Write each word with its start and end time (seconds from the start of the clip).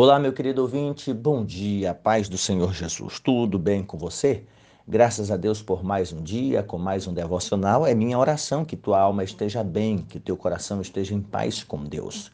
Olá, 0.00 0.16
meu 0.16 0.32
querido 0.32 0.62
ouvinte, 0.62 1.12
bom 1.12 1.44
dia, 1.44 1.92
paz 1.92 2.28
do 2.28 2.38
Senhor 2.38 2.72
Jesus. 2.72 3.18
Tudo 3.18 3.58
bem 3.58 3.82
com 3.82 3.98
você? 3.98 4.44
Graças 4.86 5.28
a 5.28 5.36
Deus 5.36 5.60
por 5.60 5.82
mais 5.82 6.12
um 6.12 6.22
dia, 6.22 6.62
com 6.62 6.78
mais 6.78 7.08
um 7.08 7.12
devocional. 7.12 7.84
É 7.84 7.92
minha 7.96 8.16
oração 8.16 8.64
que 8.64 8.76
tua 8.76 9.00
alma 9.00 9.24
esteja 9.24 9.64
bem, 9.64 9.98
que 9.98 10.20
teu 10.20 10.36
coração 10.36 10.80
esteja 10.80 11.16
em 11.16 11.20
paz 11.20 11.64
com 11.64 11.82
Deus. 11.82 12.30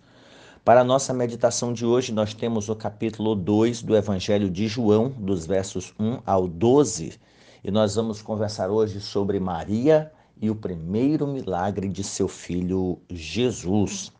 Para 0.63 0.83
a 0.83 0.85
nossa 0.85 1.15
meditação 1.15 1.73
de 1.73 1.87
hoje, 1.87 2.13
nós 2.13 2.35
temos 2.35 2.69
o 2.69 2.77
capítulo 2.77 3.35
2 3.35 3.81
do 3.81 3.97
Evangelho 3.97 4.51
de 4.51 4.69
João, 4.69 5.09
dos 5.09 5.47
versos 5.47 5.95
1 5.99 6.19
ao 6.27 6.47
12. 6.47 7.19
E 7.65 7.71
nós 7.71 7.95
vamos 7.95 8.21
conversar 8.21 8.69
hoje 8.69 9.01
sobre 9.01 9.41
Maria 9.41 10.13
e 10.39 10.51
o 10.51 10.55
primeiro 10.55 11.27
milagre 11.27 11.89
de 11.89 12.05
seu 12.05 12.29
filho 12.29 13.01
Jesus. 13.09 14.13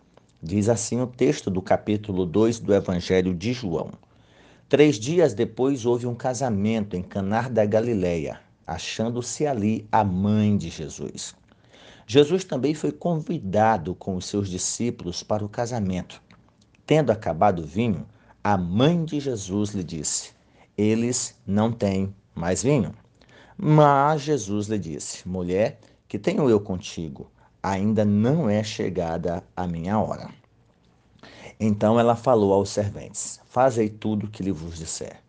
Diz 0.47 0.69
assim 0.69 1.01
o 1.01 1.07
texto 1.07 1.51
do 1.51 1.63
capítulo 1.63 2.27
2 2.27 2.61
do 2.61 2.75
Evangelho 2.75 3.35
de 3.35 3.55
João. 3.55 3.93
Três 4.69 4.97
dias 4.97 5.33
depois 5.33 5.87
houve 5.87 6.07
um 6.07 6.15
casamento 6.15 6.95
em 6.95 7.03
Canar 7.03 7.51
da 7.51 7.65
Galileia, 7.65 8.39
achando-se 8.67 9.47
ali 9.47 9.89
a 9.91 10.05
mãe 10.05 10.55
de 10.55 10.69
Jesus. 10.69 11.35
Jesus 12.07 12.45
também 12.45 12.75
foi 12.75 12.93
convidado 12.93 13.95
com 13.95 14.17
os 14.17 14.27
seus 14.27 14.51
discípulos 14.51 15.23
para 15.23 15.43
o 15.43 15.49
casamento. 15.49 16.21
Tendo 16.85 17.11
acabado 17.11 17.61
o 17.61 17.67
vinho, 17.67 18.07
a 18.43 18.59
mãe 18.59 19.03
de 19.03 19.21
Jesus 19.21 19.71
lhe 19.71 19.83
disse: 19.83 20.33
Eles 20.77 21.41
não 21.47 21.73
têm 21.73 22.15
mais 22.35 22.63
vinho. 22.63 22.95
Mas 23.57 24.21
Jesus 24.21 24.67
lhe 24.67 24.79
disse: 24.79 25.27
Mulher, 25.27 25.81
que 26.07 26.19
tenho 26.19 26.51
eu 26.51 26.61
contigo? 26.61 27.31
Ainda 27.65 28.05
não 28.05 28.51
é 28.51 28.63
chegada 28.63 29.43
a 29.57 29.67
minha 29.67 29.99
hora. 29.99 30.29
Então 31.59 31.99
ela 31.99 32.15
falou 32.15 32.53
aos 32.53 32.69
serventes: 32.69 33.41
Fazei 33.47 33.89
tudo 33.89 34.27
o 34.27 34.31
que 34.31 34.43
lhe 34.43 34.53
vos 34.53 34.79
disser. 34.79 35.23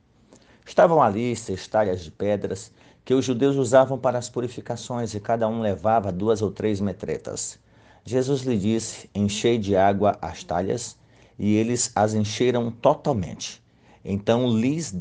Estavam 0.66 1.02
ali 1.02 1.34
seis 1.34 1.66
talhas 1.66 2.04
de 2.04 2.12
pedras 2.12 2.74
que 3.06 3.14
os 3.14 3.24
judeus 3.24 3.56
usavam 3.56 3.98
para 3.98 4.18
as 4.18 4.28
purificações, 4.28 5.14
e 5.14 5.20
cada 5.20 5.48
um 5.48 5.62
levava 5.62 6.12
duas 6.12 6.42
ou 6.42 6.52
três 6.52 6.82
metretas. 6.82 7.58
Jesus 8.04 8.42
lhe 8.42 8.58
disse: 8.58 9.10
Enchei 9.16 9.58
de 9.58 9.78
água 9.78 10.18
as 10.22 10.44
talhas, 10.44 10.98
e 11.40 11.56
eles 11.56 11.90
as 11.96 12.14
encheram 12.14 12.70
totalmente. 12.70 13.64
Então 14.04 14.50
lhes, 14.50 14.94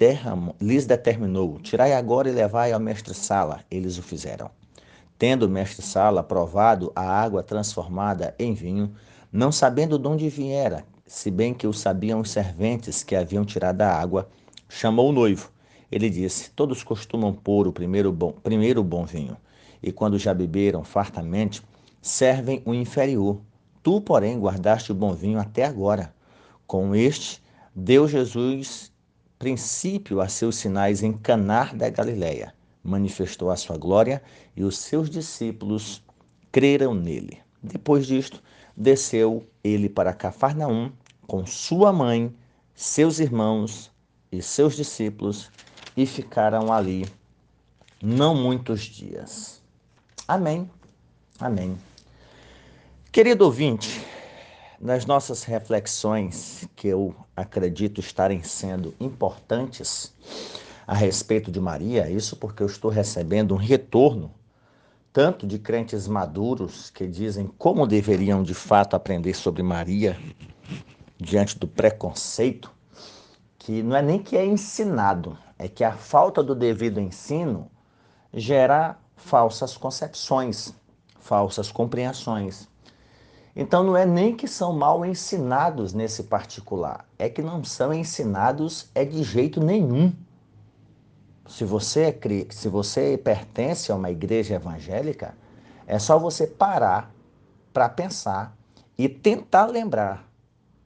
lhes 0.61 0.87
determinou: 0.87 1.59
Tirai 1.59 1.95
agora 1.95 2.29
e 2.29 2.33
levai 2.33 2.71
ao 2.71 2.79
mestre-sala. 2.79 3.65
Eles 3.69 3.99
o 3.99 4.03
fizeram. 4.03 4.51
Tendo 5.27 5.47
o 5.47 5.49
mestre-sala 5.49 6.23
provado 6.23 6.93
a 6.95 7.01
água 7.01 7.43
transformada 7.43 8.35
em 8.39 8.53
vinho, 8.53 8.95
não 9.33 9.51
sabendo 9.51 9.99
de 9.99 10.07
onde 10.07 10.29
viera, 10.29 10.85
se 11.07 11.31
bem 11.31 11.55
que 11.55 11.67
o 11.67 11.73
sabiam 11.73 12.21
os 12.21 12.31
serventes 12.31 13.03
que 13.03 13.17
haviam 13.17 13.43
tirado 13.43 13.81
a 13.81 13.89
água, 13.89 14.29
chamou 14.69 15.09
o 15.09 15.13
noivo. 15.13 15.51
Ele 15.91 16.11
disse: 16.11 16.51
Todos 16.51 16.85
costumam 16.85 17.33
pôr 17.33 17.67
o 17.67 17.73
primeiro 17.73 18.13
bom, 18.13 18.33
primeiro 18.33 18.85
bom 18.85 19.07
vinho, 19.07 19.35
e 19.83 19.91
quando 19.91 20.19
já 20.19 20.35
beberam 20.35 20.85
fartamente, 20.85 21.63
servem 22.03 22.61
o 22.67 22.75
inferior. 22.75 23.41
Tu, 23.83 24.03
porém, 24.03 24.39
guardaste 24.39 24.93
o 24.93 24.95
bom 24.95 25.15
vinho 25.15 25.39
até 25.39 25.65
agora. 25.65 26.15
Com 26.67 26.95
este, 26.95 27.43
deu 27.75 28.07
Jesus 28.07 28.93
princípio 29.39 30.21
a 30.21 30.29
seus 30.29 30.57
sinais 30.57 31.03
em 31.03 31.15
Canar 31.15 31.75
da 31.75 31.89
Galileia 31.89 32.54
manifestou 32.85 33.51
a 33.51 33.57
sua 33.57 33.79
glória 33.79 34.23
e 34.55 34.63
os 34.63 34.79
seus 34.79 35.09
discípulos 35.09 36.03
creram 36.53 36.95
nele. 36.95 37.41
Depois 37.63 38.07
disto, 38.07 38.43
desceu 38.77 39.47
ele 39.63 39.89
para 39.89 40.13
Cafarnaum 40.13 40.93
com 41.27 41.47
sua 41.47 41.93
mãe, 41.93 42.35
seus 42.75 43.19
irmãos 43.19 43.91
e 44.31 44.43
seus 44.43 44.77
discípulos 44.77 45.51
e 45.97 46.05
ficaram 46.05 46.73
ali 46.73 47.07
não 48.03 48.35
muitos 48.35 48.83
dias. 48.83 49.63
Amém. 50.29 50.71
Amém. 51.41 51.79
Querido 53.11 53.45
ouvinte, 53.45 54.05
nas 54.81 55.07
nossas 55.07 55.45
reflexões, 55.45 56.69
que 56.77 56.89
eu 56.89 57.15
acredito 57.37 58.01
estarem 58.01 58.43
sendo 58.43 58.95
importantes, 59.01 60.13
a 60.87 60.95
respeito 60.95 61.51
de 61.51 61.61
Maria, 61.61 62.11
isso 62.11 62.37
porque 62.37 62.63
eu 62.63 62.67
estou 62.67 62.91
recebendo 62.91 63.55
um 63.55 63.59
retorno 63.59 64.33
tanto 65.13 65.47
de 65.47 65.61
crentes 65.61 66.09
maduros 66.09 66.91
que 66.91 67.07
dizem 67.07 67.47
como 67.57 67.87
deveriam 67.87 68.43
de 68.43 68.53
fato 68.53 68.97
aprender 68.97 69.35
sobre 69.35 69.63
Maria 69.63 70.19
diante 71.17 71.57
do 71.57 71.69
preconceito, 71.69 72.69
que 73.57 73.81
não 73.81 73.97
é 73.97 74.03
nem 74.03 74.19
que 74.19 74.37
é 74.37 74.45
ensinado, 74.45 75.39
é 75.57 75.69
que 75.69 75.85
a 75.85 75.93
falta 75.93 76.43
do 76.43 76.55
devido 76.55 77.01
ensino 77.01 77.71
gera 78.33 78.99
falsas 79.17 79.77
concepções, 79.77 80.75
falsas 81.21 81.71
compreensões. 81.71 82.69
Então 83.55 83.85
não 83.85 83.97
é 83.97 84.05
nem 84.05 84.35
que 84.35 84.49
são 84.49 84.73
mal 84.73 85.07
ensinados 85.07 85.93
nesse 85.93 86.25
particular, 86.25 87.07
é 87.17 87.29
que 87.29 87.41
não 87.41 87.63
são 87.63 87.95
ensinados 87.95 88.91
é 88.95 89.05
de 89.05 89.23
jeito 89.23 89.61
nenhum. 89.61 90.13
Se 91.47 91.65
você, 91.65 92.05
é, 92.05 92.47
se 92.51 92.69
você 92.69 93.19
pertence 93.19 93.93
a 93.93 93.95
uma 93.95 94.11
igreja 94.11 94.55
evangélica, 94.55 95.37
é 95.87 95.99
só 95.99 96.19
você 96.19 96.47
parar 96.47 97.15
para 97.73 97.89
pensar 97.89 98.57
e 98.97 99.09
tentar 99.09 99.67
lembrar 99.67 100.27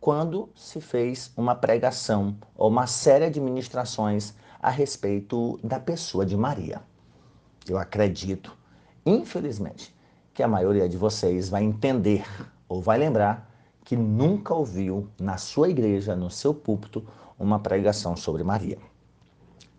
quando 0.00 0.48
se 0.56 0.80
fez 0.80 1.32
uma 1.36 1.54
pregação 1.54 2.36
ou 2.56 2.68
uma 2.68 2.86
série 2.86 3.30
de 3.30 3.40
ministrações 3.40 4.34
a 4.60 4.70
respeito 4.70 5.58
da 5.62 5.78
pessoa 5.78 6.26
de 6.26 6.36
Maria. 6.36 6.82
Eu 7.68 7.78
acredito, 7.78 8.56
infelizmente, 9.04 9.94
que 10.34 10.42
a 10.42 10.48
maioria 10.48 10.88
de 10.88 10.96
vocês 10.96 11.48
vai 11.48 11.62
entender 11.62 12.24
ou 12.68 12.80
vai 12.80 12.98
lembrar 12.98 13.48
que 13.84 13.96
nunca 13.96 14.54
ouviu 14.54 15.08
na 15.20 15.36
sua 15.36 15.68
igreja, 15.68 16.16
no 16.16 16.30
seu 16.30 16.52
púlpito, 16.52 17.06
uma 17.38 17.58
pregação 17.58 18.16
sobre 18.16 18.42
Maria. 18.42 18.78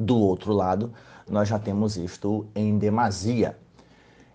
Do 0.02 0.18
outro 0.18 0.54
lado, 0.54 0.94
nós 1.30 1.50
já 1.50 1.60
temos 1.60 1.98
isto 1.98 2.48
em 2.56 2.78
demasia. 2.78 3.60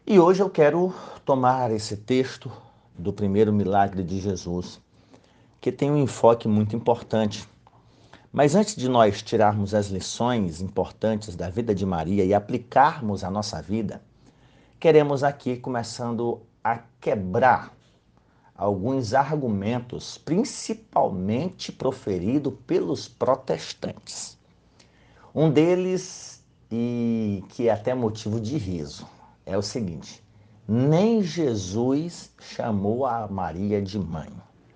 E 0.07 0.21
hoje 0.21 0.43
eu 0.43 0.51
quero 0.51 0.93
tomar 1.25 1.71
esse 1.71 1.97
texto 1.97 2.53
do 2.99 3.15
primeiro 3.15 3.51
milagre 3.51 4.03
de 4.03 4.21
Jesus, 4.21 4.79
que 5.63 5.73
tem 5.73 5.91
um 5.91 5.97
enfoque 5.97 6.47
muito 6.47 6.77
importante. 6.77 7.49
Mas 8.31 8.55
antes 8.55 8.77
de 8.77 8.91
nós 8.91 9.23
tirarmos 9.23 9.73
as 9.73 9.87
lições 9.87 10.61
importantes 10.61 11.35
da 11.35 11.49
vida 11.49 11.75
de 11.75 11.87
Maria 11.87 12.27
e 12.27 12.35
aplicarmos 12.35 13.25
a 13.25 13.31
nossa 13.31 13.63
vida, 13.63 14.03
queremos 14.79 15.25
aqui 15.25 15.57
começando 15.57 16.43
a 16.63 16.81
quebrar 17.01 17.73
alguns 18.55 19.15
argumentos, 19.15 20.19
principalmente 20.19 21.73
proferidos 21.73 22.53
pelos 22.67 23.09
protestantes. 23.09 24.34
Um 25.35 25.51
deles, 25.51 26.45
e 26.71 27.43
que 27.49 27.69
é 27.69 27.73
até 27.73 27.93
motivo 27.93 28.41
de 28.41 28.57
riso, 28.57 29.05
é 29.45 29.59
o 29.59 29.63
seguinte: 29.63 30.23
nem 30.69 31.25
Jesus 31.25 32.31
chamou 32.39 33.05
a 33.05 33.27
Maria 33.27 33.83
de 33.83 33.99
mãe. 33.99 34.29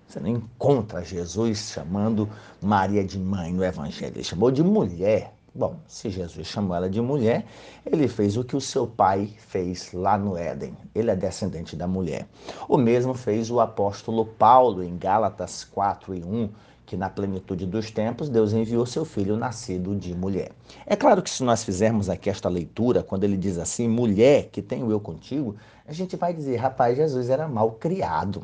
Você 0.05 0.19
não 0.19 0.27
encontra 0.27 1.01
Jesus 1.01 1.71
chamando 1.71 2.27
Maria 2.61 3.05
de 3.05 3.17
mãe 3.17 3.53
no 3.53 3.63
Evangelho. 3.63 4.17
Ele 4.17 4.23
chamou 4.23 4.51
de 4.51 4.61
mulher. 4.61 5.33
Bom, 5.55 5.77
se 5.87 6.09
Jesus 6.09 6.45
chamou 6.45 6.75
ela 6.75 6.89
de 6.89 6.99
mulher, 6.99 7.45
ele 7.85 8.09
fez 8.09 8.35
o 8.35 8.43
que 8.43 8.55
o 8.55 8.61
seu 8.61 8.85
pai 8.85 9.33
fez 9.37 9.93
lá 9.93 10.17
no 10.17 10.35
Éden. 10.35 10.75
Ele 10.93 11.09
é 11.09 11.15
descendente 11.15 11.75
da 11.75 11.87
mulher. 11.87 12.27
O 12.67 12.77
mesmo 12.77 13.13
fez 13.13 13.49
o 13.49 13.61
apóstolo 13.61 14.25
Paulo 14.25 14.83
em 14.83 14.97
Gálatas 14.97 15.63
4 15.63 16.15
e 16.15 16.23
1 16.23 16.49
que 16.89 16.97
na 16.97 17.07
plenitude 17.07 17.67
dos 17.67 17.91
tempos 17.91 18.29
Deus 18.29 18.51
enviou 18.51 18.83
seu 18.83 19.05
filho 19.05 19.37
nascido 19.37 19.95
de 19.95 20.15
mulher. 20.15 20.53
É 20.87 20.95
claro 20.95 21.21
que 21.21 21.29
se 21.29 21.43
nós 21.43 21.63
fizermos 21.63 22.09
aqui 22.09 22.31
esta 22.31 22.49
leitura, 22.49 23.03
quando 23.03 23.25
ele 23.25 23.37
diz 23.37 23.59
assim, 23.59 23.87
mulher 23.87 24.49
que 24.51 24.59
tenho 24.59 24.89
eu 24.89 24.99
contigo, 24.99 25.55
a 25.87 25.93
gente 25.93 26.15
vai 26.15 26.33
dizer, 26.33 26.55
rapaz, 26.55 26.97
Jesus 26.97 27.29
era 27.29 27.47
mal 27.47 27.73
criado. 27.73 28.41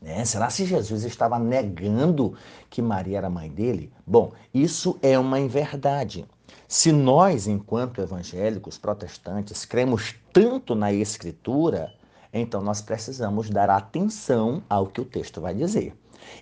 Né? 0.00 0.24
Será 0.24 0.48
se 0.48 0.64
Jesus 0.64 1.04
estava 1.04 1.38
negando 1.38 2.32
que 2.70 2.80
Maria 2.80 3.18
era 3.18 3.28
mãe 3.28 3.50
dele? 3.50 3.92
Bom, 4.06 4.32
isso 4.54 4.98
é 5.02 5.18
uma 5.18 5.38
inverdade. 5.38 6.24
Se 6.66 6.90
nós, 6.90 7.46
enquanto 7.46 8.00
evangélicos 8.00 8.78
protestantes, 8.78 9.66
cremos 9.66 10.14
tanto 10.32 10.74
na 10.74 10.94
Escritura, 10.94 11.92
então 12.32 12.62
nós 12.62 12.80
precisamos 12.80 13.50
dar 13.50 13.68
atenção 13.68 14.62
ao 14.66 14.86
que 14.86 15.02
o 15.02 15.04
texto 15.04 15.42
vai 15.42 15.54
dizer. 15.54 15.94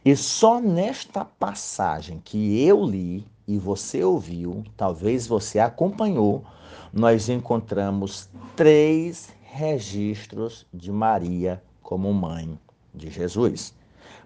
E 0.04 0.14
só 0.16 0.60
nesta 0.60 1.24
passagem 1.24 2.20
que 2.24 2.62
eu 2.62 2.84
li 2.84 3.26
e 3.46 3.58
você 3.58 4.02
ouviu, 4.02 4.64
talvez 4.76 5.26
você 5.26 5.58
acompanhou, 5.58 6.44
nós 6.92 7.28
encontramos 7.28 8.28
três 8.56 9.32
registros 9.42 10.66
de 10.72 10.90
Maria 10.90 11.62
como 11.82 12.12
mãe 12.12 12.58
de 12.94 13.10
Jesus. 13.10 13.74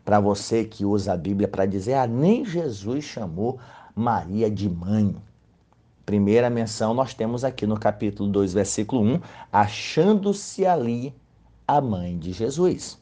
Para 0.04 0.20
você 0.20 0.64
que 0.64 0.84
usa 0.84 1.12
a 1.12 1.16
Bíblia 1.16 1.48
para 1.48 1.66
dizer, 1.66 1.94
ah, 1.94 2.06
nem 2.06 2.44
Jesus 2.44 3.04
chamou 3.04 3.58
Maria 3.94 4.50
de 4.50 4.68
mãe. 4.68 5.14
Primeira 6.06 6.48
menção 6.48 6.94
nós 6.94 7.12
temos 7.12 7.44
aqui 7.44 7.66
no 7.66 7.78
capítulo 7.78 8.30
2, 8.30 8.54
versículo 8.54 9.02
1, 9.02 9.20
achando-se 9.52 10.64
ali 10.64 11.14
a 11.66 11.80
mãe 11.80 12.16
de 12.18 12.32
Jesus. 12.32 12.98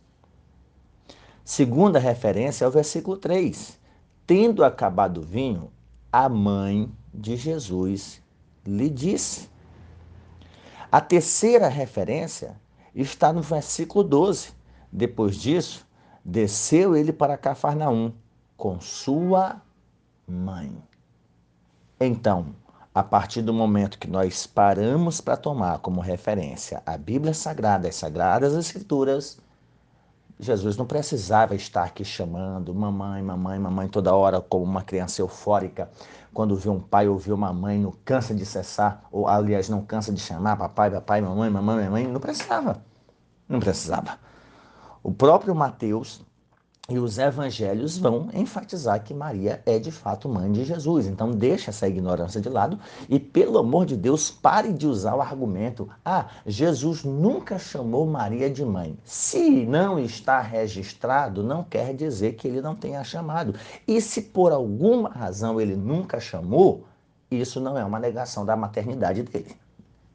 Segunda 1.46 2.00
referência 2.00 2.64
é 2.64 2.68
o 2.68 2.72
versículo 2.72 3.16
3. 3.16 3.78
Tendo 4.26 4.64
acabado 4.64 5.18
o 5.18 5.24
vinho, 5.24 5.70
a 6.10 6.28
mãe 6.28 6.90
de 7.14 7.36
Jesus 7.36 8.20
lhe 8.66 8.90
disse. 8.90 9.48
A 10.90 11.00
terceira 11.00 11.68
referência 11.68 12.60
está 12.92 13.32
no 13.32 13.42
versículo 13.42 14.02
12. 14.02 14.54
Depois 14.90 15.36
disso, 15.36 15.86
desceu 16.24 16.96
ele 16.96 17.12
para 17.12 17.38
Cafarnaum 17.38 18.12
com 18.56 18.80
sua 18.80 19.62
mãe. 20.26 20.76
Então, 22.00 22.56
a 22.92 23.04
partir 23.04 23.42
do 23.42 23.54
momento 23.54 24.00
que 24.00 24.10
nós 24.10 24.48
paramos 24.48 25.20
para 25.20 25.36
tomar 25.36 25.78
como 25.78 26.00
referência 26.00 26.82
a 26.84 26.98
Bíblia 26.98 27.32
Sagrada, 27.32 27.86
as 27.86 27.94
Sagradas 27.94 28.52
Escrituras, 28.52 29.38
Jesus 30.38 30.76
não 30.76 30.84
precisava 30.84 31.54
estar 31.54 31.84
aqui 31.84 32.04
chamando 32.04 32.74
mamãe, 32.74 33.22
mamãe, 33.22 33.58
mamãe 33.58 33.88
toda 33.88 34.14
hora 34.14 34.38
como 34.40 34.64
uma 34.64 34.82
criança 34.82 35.22
eufórica. 35.22 35.90
Quando 36.34 36.54
vê 36.56 36.68
um 36.68 36.78
pai 36.78 37.08
ou 37.08 37.16
vê 37.16 37.32
uma 37.32 37.52
mãe, 37.54 37.78
não 37.78 37.92
cansa 38.04 38.34
de 38.34 38.44
cessar, 38.44 39.02
ou 39.10 39.26
aliás, 39.26 39.70
não 39.70 39.80
cansa 39.80 40.12
de 40.12 40.20
chamar 40.20 40.56
papai, 40.58 40.90
papai, 40.90 41.22
mamãe, 41.22 41.48
mamãe, 41.48 41.84
mamãe. 41.84 42.06
Não 42.06 42.20
precisava. 42.20 42.82
Não 43.48 43.58
precisava. 43.58 44.18
O 45.02 45.10
próprio 45.10 45.54
Mateus 45.54 46.20
e 46.88 46.98
os 46.98 47.18
evangelhos 47.18 47.98
vão 47.98 48.28
enfatizar 48.32 49.02
que 49.02 49.12
Maria 49.12 49.60
é 49.66 49.78
de 49.78 49.90
fato 49.90 50.28
mãe 50.28 50.50
de 50.52 50.64
Jesus. 50.64 51.06
Então 51.06 51.30
deixa 51.30 51.70
essa 51.70 51.88
ignorância 51.88 52.40
de 52.40 52.48
lado 52.48 52.78
e, 53.08 53.18
pelo 53.18 53.58
amor 53.58 53.86
de 53.86 53.96
Deus, 53.96 54.30
pare 54.30 54.72
de 54.72 54.86
usar 54.86 55.16
o 55.16 55.20
argumento: 55.20 55.88
ah, 56.04 56.26
Jesus 56.46 57.02
nunca 57.02 57.58
chamou 57.58 58.06
Maria 58.06 58.48
de 58.48 58.64
mãe. 58.64 58.96
Se 59.04 59.66
não 59.66 59.98
está 59.98 60.40
registrado, 60.40 61.42
não 61.42 61.64
quer 61.64 61.94
dizer 61.94 62.34
que 62.34 62.46
ele 62.46 62.60
não 62.60 62.76
tenha 62.76 63.02
chamado. 63.02 63.54
E 63.86 64.00
se 64.00 64.22
por 64.22 64.52
alguma 64.52 65.08
razão 65.08 65.60
ele 65.60 65.76
nunca 65.76 66.20
chamou, 66.20 66.84
isso 67.30 67.60
não 67.60 67.76
é 67.76 67.84
uma 67.84 67.98
negação 67.98 68.44
da 68.44 68.56
maternidade 68.56 69.22
dele 69.24 69.56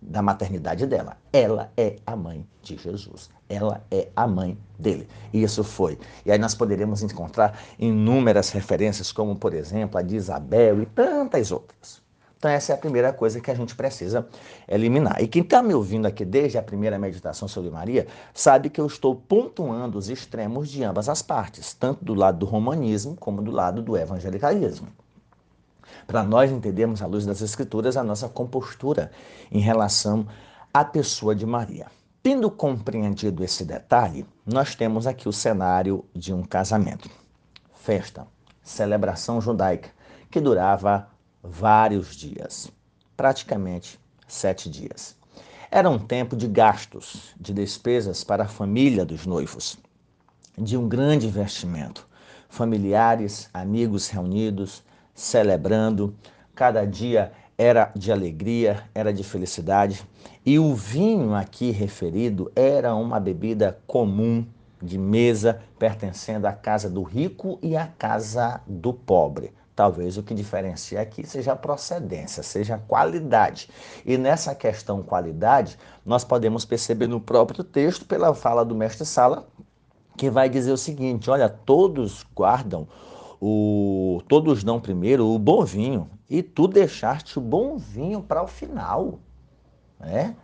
da 0.02 0.22
maternidade 0.22 0.86
dela. 0.88 1.18
Ela 1.32 1.72
é 1.78 1.98
a 2.06 2.16
mãe 2.16 2.46
de 2.62 2.76
Jesus. 2.76 3.30
Ela 3.48 3.84
é 3.92 4.08
a 4.16 4.28
mãe 4.28 4.58
dele. 4.80 5.08
E 5.32 5.44
isso 5.44 5.64
foi. 5.64 6.00
E 6.26 6.32
aí 6.32 6.40
nós 6.40 6.56
poderíamos 6.56 7.04
encontrar 7.04 7.60
inúmeras 7.78 8.50
referências, 8.50 9.12
como 9.12 9.36
por 9.36 9.54
exemplo 9.54 9.98
a 10.00 10.02
de 10.02 10.16
Isabel 10.16 10.82
e 10.82 10.86
tantas 10.86 11.52
outras. 11.52 12.02
Então 12.38 12.50
essa 12.50 12.72
é 12.72 12.76
a 12.76 12.78
primeira 12.78 13.14
coisa 13.14 13.40
que 13.40 13.52
a 13.52 13.54
gente 13.54 13.76
precisa 13.76 14.28
eliminar. 14.68 15.22
E 15.22 15.28
quem 15.28 15.44
está 15.44 15.62
me 15.62 15.76
ouvindo 15.76 16.08
aqui 16.08 16.26
desde 16.26 16.58
a 16.58 16.64
primeira 16.64 16.98
meditação 16.98 17.48
sobre 17.48 17.70
Maria, 17.70 18.08
sabe 18.34 18.68
que 18.72 18.82
eu 18.82 18.88
estou 18.88 19.16
pontuando 19.16 19.96
os 19.96 20.10
extremos 20.10 20.68
de 20.68 20.84
ambas 20.84 21.08
as 21.08 21.22
partes, 21.22 21.76
tanto 21.76 22.04
do 22.04 22.16
lado 22.16 22.40
do 22.40 22.48
romanismo 22.48 23.16
como 23.16 23.44
do 23.44 23.52
lado 23.52 23.84
do 23.84 23.96
evangelicalismo 23.96 24.88
para 26.08 26.24
nós 26.24 26.52
entendermos 26.52 27.02
à 27.02 27.06
luz 27.06 27.26
das 27.26 27.42
Escrituras 27.42 27.98
a 27.98 28.04
nossa 28.04 28.28
compostura 28.30 29.12
em 29.52 29.60
relação 29.60 30.28
à 30.74 30.84
pessoa 30.84 31.36
de 31.36 31.46
Maria. 31.46 31.88
Tendo 32.24 32.52
compreendido 32.52 33.44
esse 33.44 33.66
detalhe, 33.66 34.26
nós 34.46 34.76
temos 34.76 35.08
aqui 35.08 35.28
o 35.28 35.34
cenário 35.34 36.06
de 36.14 36.32
um 36.32 36.44
casamento. 36.44 37.10
Festa, 37.74 38.28
celebração 38.62 39.42
judaica, 39.42 39.90
que 40.30 40.40
durava 40.40 41.08
vários 41.44 42.16
dias, 42.16 42.72
praticamente 43.18 44.00
sete 44.28 44.70
dias. 44.70 45.18
Era 45.70 45.90
um 45.90 45.98
tempo 45.98 46.36
de 46.36 46.48
gastos, 46.48 47.34
de 47.40 47.54
despesas 47.54 48.24
para 48.24 48.44
a 48.44 48.48
família 48.48 49.04
dos 49.04 49.26
noivos, 49.26 49.78
de 50.58 50.78
um 50.78 50.88
grande 50.88 51.28
investimento. 51.28 52.08
Familiares, 52.50 53.50
amigos 53.54 54.10
reunidos, 54.10 54.84
celebrando. 55.14 56.16
Cada 56.56 56.86
dia 56.86 57.32
era 57.58 57.92
de 57.96 58.12
alegria, 58.12 58.84
era 58.94 59.14
de 59.14 59.24
felicidade. 59.24 60.04
E 60.46 60.58
o 60.58 60.74
vinho 60.74 61.36
aqui 61.36 61.72
referido 61.72 62.52
era 62.56 62.96
uma 62.96 63.20
bebida 63.20 63.80
comum 63.86 64.46
de 64.82 64.98
mesa, 64.98 65.62
pertencendo 65.78 66.48
à 66.48 66.54
casa 66.54 66.90
do 66.90 67.04
rico 67.04 67.60
e 67.62 67.78
à 67.78 67.86
casa 67.86 68.62
do 68.66 68.92
pobre. 68.92 69.54
Talvez 69.76 70.18
o 70.18 70.24
que 70.24 70.34
diferencia 70.34 71.00
aqui 71.00 71.26
seja 71.26 71.54
a 71.54 71.56
procedência, 71.56 72.44
seja 72.44 72.76
a 72.76 72.80
qualidade. 72.80 73.70
E 74.06 74.18
nessa 74.18 74.54
questão 74.54 75.02
qualidade, 75.02 75.78
nós 76.06 76.24
podemos 76.24 76.66
perceber 76.66 77.08
no 77.08 77.22
próprio 77.22 77.64
texto, 77.64 78.06
pela 78.06 78.34
fala 78.34 78.66
do 78.66 78.76
mestre 78.76 79.06
Sala, 79.06 79.48
que 80.18 80.30
vai 80.30 80.50
dizer 80.50 80.72
o 80.72 80.78
seguinte: 80.78 81.30
olha, 81.30 81.48
todos 81.48 82.26
guardam 82.36 82.88
o 83.42 84.22
todos 84.28 84.64
dão 84.64 84.80
primeiro 84.80 85.26
o 85.26 85.40
bom 85.40 85.66
vinho 85.66 86.08
e 86.30 86.44
tu 86.44 86.68
deixaste 86.68 87.40
o 87.40 87.42
bom 87.42 87.76
vinho 87.76 88.22
para 88.22 88.44
o 88.44 88.48
final, 88.48 89.20
né? 90.00 90.36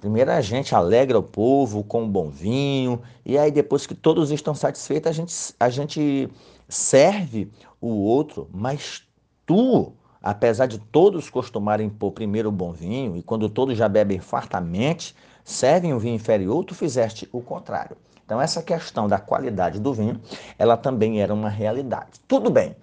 Primeiro 0.00 0.32
a 0.32 0.40
gente 0.40 0.74
alegra 0.74 1.18
o 1.18 1.22
povo 1.22 1.84
com 1.84 2.04
o 2.04 2.08
bom 2.08 2.28
vinho 2.28 3.00
e 3.24 3.38
aí 3.38 3.52
depois 3.52 3.86
que 3.86 3.94
todos 3.94 4.32
estão 4.32 4.54
satisfeitos 4.54 5.08
a 5.08 5.12
gente, 5.12 5.54
a 5.58 5.70
gente 5.70 6.28
serve 6.68 7.50
o 7.80 7.88
outro, 7.88 8.48
mas 8.52 9.04
tu, 9.46 9.92
apesar 10.20 10.66
de 10.66 10.78
todos 10.78 11.30
costumarem 11.30 11.88
pôr 11.88 12.10
primeiro 12.10 12.48
o 12.48 12.52
bom 12.52 12.72
vinho 12.72 13.16
e 13.16 13.22
quando 13.22 13.48
todos 13.48 13.78
já 13.78 13.88
bebem 13.88 14.18
fartamente, 14.18 15.14
servem 15.44 15.94
o 15.94 15.98
vinho 15.98 16.16
inferior, 16.16 16.64
tu 16.64 16.74
fizeste 16.74 17.28
o 17.32 17.40
contrário. 17.40 17.96
Então, 18.26 18.40
essa 18.40 18.60
questão 18.60 19.06
da 19.06 19.20
qualidade 19.20 19.78
do 19.78 19.94
vinho, 19.94 20.20
ela 20.58 20.76
também 20.76 21.22
era 21.22 21.32
uma 21.32 21.48
realidade. 21.48 22.20
Tudo 22.26 22.50
bem. 22.50 22.74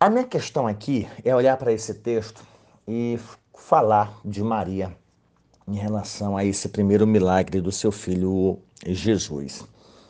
A 0.00 0.10
minha 0.10 0.24
questão 0.24 0.66
aqui 0.66 1.08
é 1.24 1.32
olhar 1.34 1.56
para 1.56 1.72
esse 1.72 1.94
texto 1.94 2.42
e 2.86 3.16
falar 3.56 4.18
de 4.24 4.42
Maria 4.42 4.96
em 5.68 5.76
relação 5.76 6.36
a 6.36 6.44
esse 6.44 6.68
primeiro 6.68 7.06
milagre 7.06 7.60
do 7.60 7.70
seu 7.70 7.92
filho 7.92 8.58
Jesus. 8.84 9.64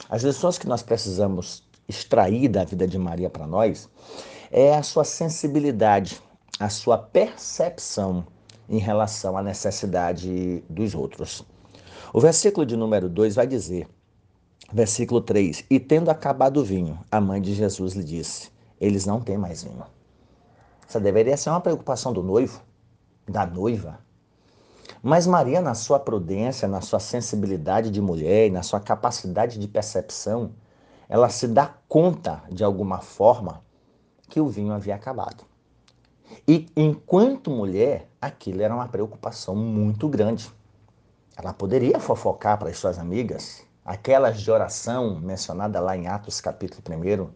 As 0.08 0.22
lições 0.22 0.56
que 0.56 0.66
nós 0.66 0.82
precisamos 0.82 1.62
extrair 1.86 2.48
da 2.48 2.64
vida 2.64 2.88
de 2.88 2.98
Maria 2.98 3.28
para 3.28 3.46
nós 3.46 3.90
é 4.50 4.74
a 4.74 4.82
sua 4.82 5.04
sensibilidade, 5.04 6.18
a 6.58 6.70
sua 6.70 6.96
percepção 6.96 8.26
em 8.68 8.78
relação 8.78 9.36
à 9.36 9.42
necessidade 9.42 10.64
dos 10.68 10.94
outros. 10.94 11.44
O 12.12 12.20
versículo 12.20 12.64
de 12.64 12.76
número 12.76 13.08
2 13.08 13.34
vai 13.34 13.46
dizer: 13.46 13.86
Versículo 14.70 15.22
3: 15.22 15.64
E 15.70 15.80
tendo 15.80 16.10
acabado 16.10 16.58
o 16.58 16.64
vinho, 16.64 16.98
a 17.10 17.18
mãe 17.20 17.40
de 17.40 17.54
Jesus 17.54 17.94
lhe 17.94 18.04
disse: 18.04 18.50
Eles 18.78 19.06
não 19.06 19.18
têm 19.18 19.38
mais 19.38 19.62
vinho. 19.62 19.84
Essa 20.86 21.00
deveria 21.00 21.38
ser 21.38 21.48
uma 21.48 21.60
preocupação 21.60 22.12
do 22.12 22.22
noivo, 22.22 22.60
da 23.26 23.46
noiva. 23.46 23.98
Mas 25.02 25.26
Maria, 25.26 25.62
na 25.62 25.74
sua 25.74 25.98
prudência, 25.98 26.68
na 26.68 26.82
sua 26.82 27.00
sensibilidade 27.00 27.90
de 27.90 28.00
mulher 28.02 28.48
e 28.48 28.50
na 28.50 28.62
sua 28.62 28.78
capacidade 28.78 29.58
de 29.58 29.66
percepção, 29.66 30.50
ela 31.08 31.30
se 31.30 31.48
dá 31.48 31.74
conta, 31.88 32.42
de 32.50 32.62
alguma 32.62 32.98
forma, 32.98 33.62
que 34.28 34.38
o 34.38 34.48
vinho 34.48 34.72
havia 34.72 34.94
acabado. 34.94 35.44
E 36.46 36.66
enquanto 36.76 37.50
mulher, 37.50 38.06
aquilo 38.20 38.60
era 38.60 38.74
uma 38.74 38.88
preocupação 38.88 39.56
muito 39.56 40.08
grande. 40.08 40.52
Ela 41.34 41.54
poderia 41.54 41.98
fofocar 41.98 42.58
para 42.58 42.68
as 42.68 42.76
suas 42.76 42.98
amigas, 42.98 43.66
aquelas 43.88 44.38
de 44.38 44.50
oração 44.50 45.18
mencionada 45.18 45.80
lá 45.80 45.96
em 45.96 46.08
Atos 46.08 46.42
capítulo 46.42 46.82
1, 46.86 47.30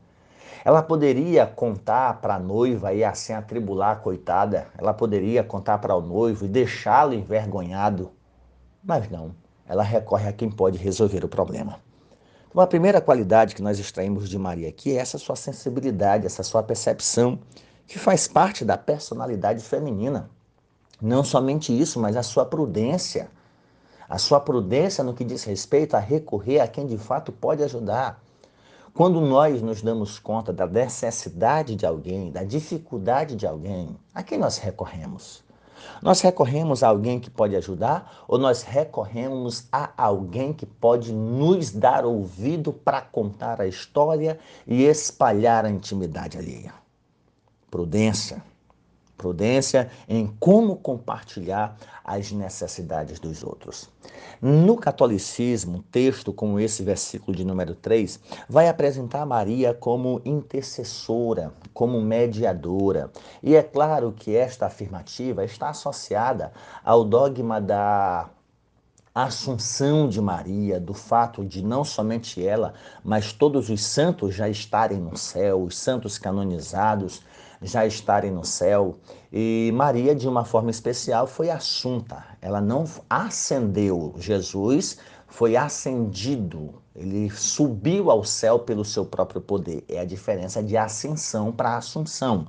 ela 0.62 0.82
poderia 0.82 1.46
contar 1.46 2.20
para 2.20 2.34
a 2.34 2.38
noiva 2.38 2.92
e 2.92 3.02
assim 3.02 3.32
atribular 3.32 3.92
a 3.92 3.96
coitada, 3.96 4.68
ela 4.76 4.92
poderia 4.92 5.42
contar 5.42 5.78
para 5.78 5.96
o 5.96 6.02
noivo 6.02 6.44
e 6.44 6.48
deixá-lo 6.48 7.14
envergonhado, 7.14 8.12
mas 8.84 9.08
não, 9.08 9.34
ela 9.66 9.82
recorre 9.82 10.28
a 10.28 10.32
quem 10.32 10.50
pode 10.50 10.76
resolver 10.76 11.24
o 11.24 11.28
problema. 11.28 11.80
Então, 12.50 12.60
a 12.60 12.66
primeira 12.66 13.00
qualidade 13.00 13.54
que 13.54 13.62
nós 13.62 13.78
extraímos 13.78 14.28
de 14.28 14.38
Maria 14.38 14.68
aqui 14.68 14.94
é 14.94 15.00
essa 15.00 15.16
sua 15.16 15.36
sensibilidade, 15.36 16.26
essa 16.26 16.42
sua 16.42 16.62
percepção, 16.62 17.38
que 17.86 17.98
faz 17.98 18.28
parte 18.28 18.62
da 18.62 18.76
personalidade 18.76 19.64
feminina. 19.64 20.28
Não 21.00 21.24
somente 21.24 21.72
isso, 21.76 21.98
mas 21.98 22.14
a 22.14 22.22
sua 22.22 22.44
prudência 22.44 23.30
a 24.12 24.18
sua 24.18 24.38
prudência 24.38 25.02
no 25.02 25.14
que 25.14 25.24
diz 25.24 25.42
respeito 25.42 25.96
a 25.96 25.98
recorrer 25.98 26.60
a 26.60 26.68
quem 26.68 26.86
de 26.86 26.98
fato 26.98 27.32
pode 27.32 27.62
ajudar. 27.62 28.22
Quando 28.92 29.22
nós 29.22 29.62
nos 29.62 29.80
damos 29.80 30.18
conta 30.18 30.52
da 30.52 30.66
necessidade 30.66 31.74
de 31.74 31.86
alguém, 31.86 32.30
da 32.30 32.44
dificuldade 32.44 33.34
de 33.34 33.46
alguém, 33.46 33.96
a 34.14 34.22
quem 34.22 34.36
nós 34.36 34.58
recorremos? 34.58 35.42
Nós 36.02 36.20
recorremos 36.20 36.82
a 36.82 36.88
alguém 36.88 37.18
que 37.18 37.30
pode 37.30 37.56
ajudar 37.56 38.22
ou 38.28 38.36
nós 38.36 38.60
recorremos 38.60 39.66
a 39.72 39.90
alguém 39.96 40.52
que 40.52 40.66
pode 40.66 41.10
nos 41.10 41.70
dar 41.70 42.04
ouvido 42.04 42.70
para 42.70 43.00
contar 43.00 43.62
a 43.62 43.66
história 43.66 44.38
e 44.66 44.82
espalhar 44.82 45.64
a 45.64 45.70
intimidade 45.70 46.36
alheia? 46.36 46.74
Prudência 47.70 48.42
prudência 49.16 49.90
em 50.08 50.26
como 50.40 50.76
compartilhar 50.76 51.76
as 52.04 52.32
necessidades 52.32 53.18
dos 53.20 53.42
outros. 53.42 53.88
No 54.40 54.76
catolicismo, 54.76 55.78
um 55.78 55.82
texto 55.82 56.32
como 56.32 56.58
esse 56.58 56.82
versículo 56.82 57.36
de 57.36 57.44
número 57.44 57.74
3 57.74 58.18
vai 58.48 58.68
apresentar 58.68 59.24
Maria 59.24 59.72
como 59.72 60.20
intercessora, 60.24 61.52
como 61.72 62.00
mediadora. 62.00 63.10
E 63.42 63.54
é 63.54 63.62
claro 63.62 64.12
que 64.12 64.34
esta 64.34 64.66
afirmativa 64.66 65.44
está 65.44 65.70
associada 65.70 66.52
ao 66.84 67.04
dogma 67.04 67.60
da 67.60 68.28
Assunção 69.14 70.08
de 70.08 70.22
Maria, 70.22 70.80
do 70.80 70.94
fato 70.94 71.44
de 71.44 71.62
não 71.62 71.84
somente 71.84 72.42
ela, 72.44 72.72
mas 73.04 73.30
todos 73.30 73.68
os 73.68 73.84
santos 73.84 74.34
já 74.34 74.48
estarem 74.48 74.98
no 74.98 75.18
céu, 75.18 75.62
os 75.62 75.76
santos 75.76 76.16
canonizados, 76.16 77.20
já 77.62 77.86
estarem 77.86 78.30
no 78.30 78.44
céu. 78.44 78.96
E 79.32 79.70
Maria, 79.74 80.14
de 80.14 80.28
uma 80.28 80.44
forma 80.44 80.70
especial, 80.70 81.26
foi 81.26 81.50
assunta. 81.50 82.24
Ela 82.40 82.60
não 82.60 82.84
ascendeu. 83.08 84.14
Jesus 84.18 84.98
foi 85.26 85.56
ascendido. 85.56 86.74
Ele 86.94 87.30
subiu 87.30 88.10
ao 88.10 88.22
céu 88.24 88.58
pelo 88.58 88.84
seu 88.84 89.04
próprio 89.04 89.40
poder. 89.40 89.84
É 89.88 90.00
a 90.00 90.04
diferença 90.04 90.62
de 90.62 90.76
ascensão 90.76 91.50
para 91.50 91.76
assunção. 91.76 92.46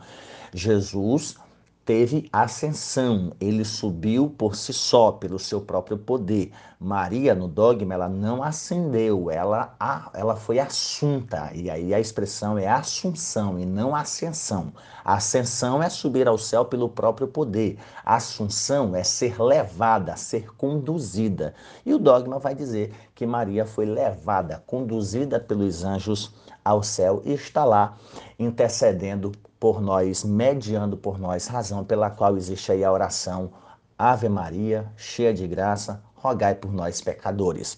Jesus 0.54 1.38
teve 1.86 2.30
ascensão, 2.32 3.34
ele 3.42 3.66
subiu 3.66 4.30
por 4.30 4.56
si 4.56 4.72
só, 4.72 5.12
pelo 5.12 5.38
seu 5.38 5.60
próprio 5.60 5.98
poder. 5.98 6.52
Maria, 6.80 7.36
no 7.36 7.48
dogma, 7.48 7.94
ela 7.94 8.08
não 8.08 8.42
ascendeu, 8.42 9.30
ela, 9.30 9.76
ela 10.14 10.36
foi 10.36 10.60
assunta, 10.60 11.52
e 11.54 11.70
aí 11.70 11.94
a 11.94 12.00
expressão 12.00 12.58
é 12.58 12.68
assunção 12.68 13.60
e 13.60 13.66
não 13.66 13.96
ascensão. 13.96 14.72
Ascensão 15.04 15.84
é 15.84 15.90
subir 15.90 16.28
ao 16.28 16.38
céu 16.38 16.66
pelo 16.66 16.90
próprio 16.90 17.28
poder, 17.28 17.78
assunção 18.06 18.96
é 18.96 19.04
ser 19.04 19.42
levada, 19.42 20.16
ser 20.16 20.56
conduzida. 20.56 21.54
E 21.86 21.94
o 21.94 22.00
dogma 22.00 22.40
vai 22.40 22.56
dizer 22.56 22.94
que 23.14 23.26
Maria 23.26 23.66
foi 23.66 23.86
levada, 23.86 24.64
conduzida 24.66 25.40
pelos 25.40 25.84
anjos 25.84 26.34
ao 26.64 26.82
céu 26.82 27.22
e 27.26 27.34
está 27.34 27.66
lá 27.66 27.98
intercedendo 28.40 29.32
por 29.64 29.80
nós, 29.80 30.26
mediando 30.26 30.98
por 30.98 31.18
nós, 31.18 31.48
razão 31.48 31.86
pela 31.86 32.10
qual 32.10 32.36
existe 32.36 32.70
aí 32.74 32.84
a 32.84 32.92
oração 32.92 33.50
Ave 33.98 34.28
Maria, 34.28 34.92
cheia 34.98 35.34
de 35.34 35.48
graça, 35.48 36.04
rogai 36.16 36.54
por 36.54 36.74
nós 36.74 37.00
pecadores. 37.00 37.78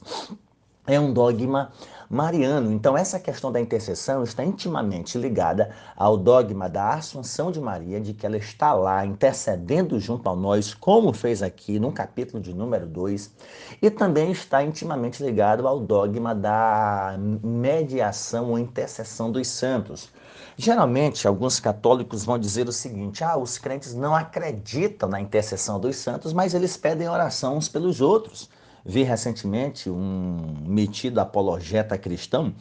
É 0.88 1.00
um 1.00 1.14
dogma 1.14 1.72
mariano. 2.10 2.72
Então, 2.72 2.98
essa 2.98 3.20
questão 3.20 3.52
da 3.52 3.62
intercessão 3.62 4.24
está 4.24 4.44
intimamente 4.44 5.16
ligada 5.20 5.76
ao 5.96 6.18
dogma 6.18 6.68
da 6.68 6.96
Assunção 6.96 7.52
de 7.52 7.62
Maria, 7.62 8.02
de 8.02 8.16
que 8.16 8.26
ela 8.26 8.38
está 8.38 8.74
lá 8.74 9.06
intercedendo 9.06 10.00
junto 10.00 10.28
a 10.28 10.36
nós, 10.36 10.74
como 10.74 11.14
fez 11.14 11.44
aqui 11.44 11.78
no 11.78 11.92
capítulo 11.92 12.42
de 12.42 12.52
número 12.52 12.88
2, 12.88 13.32
e 13.80 13.92
também 13.92 14.32
está 14.32 14.64
intimamente 14.64 15.24
ligado 15.24 15.68
ao 15.68 15.80
dogma 15.80 16.34
da 16.34 17.16
mediação 17.44 18.50
ou 18.50 18.58
intercessão 18.58 19.32
dos 19.32 19.48
santos. 19.48 20.10
Geralmente, 20.58 21.28
alguns 21.28 21.60
católicos 21.60 22.24
vão 22.24 22.40
dizer 22.40 22.68
o 22.68 22.72
seguinte: 22.72 23.24
ah, 23.24 23.38
os 23.38 23.58
crentes 23.58 23.94
não 23.94 24.16
acreditam 24.16 25.10
na 25.10 25.20
intercessão 25.20 25.80
dos 25.80 25.98
santos, 25.98 26.34
mas 26.34 26.54
eles 26.54 26.78
pedem 26.78 27.10
oração 27.10 27.58
uns 27.58 27.68
pelos 27.68 28.02
outros. 28.02 28.50
Vi 28.86 29.04
recentemente 29.04 29.90
um 29.90 30.64
metido 30.66 31.20
apologeta 31.20 31.98
cristão 31.98 32.54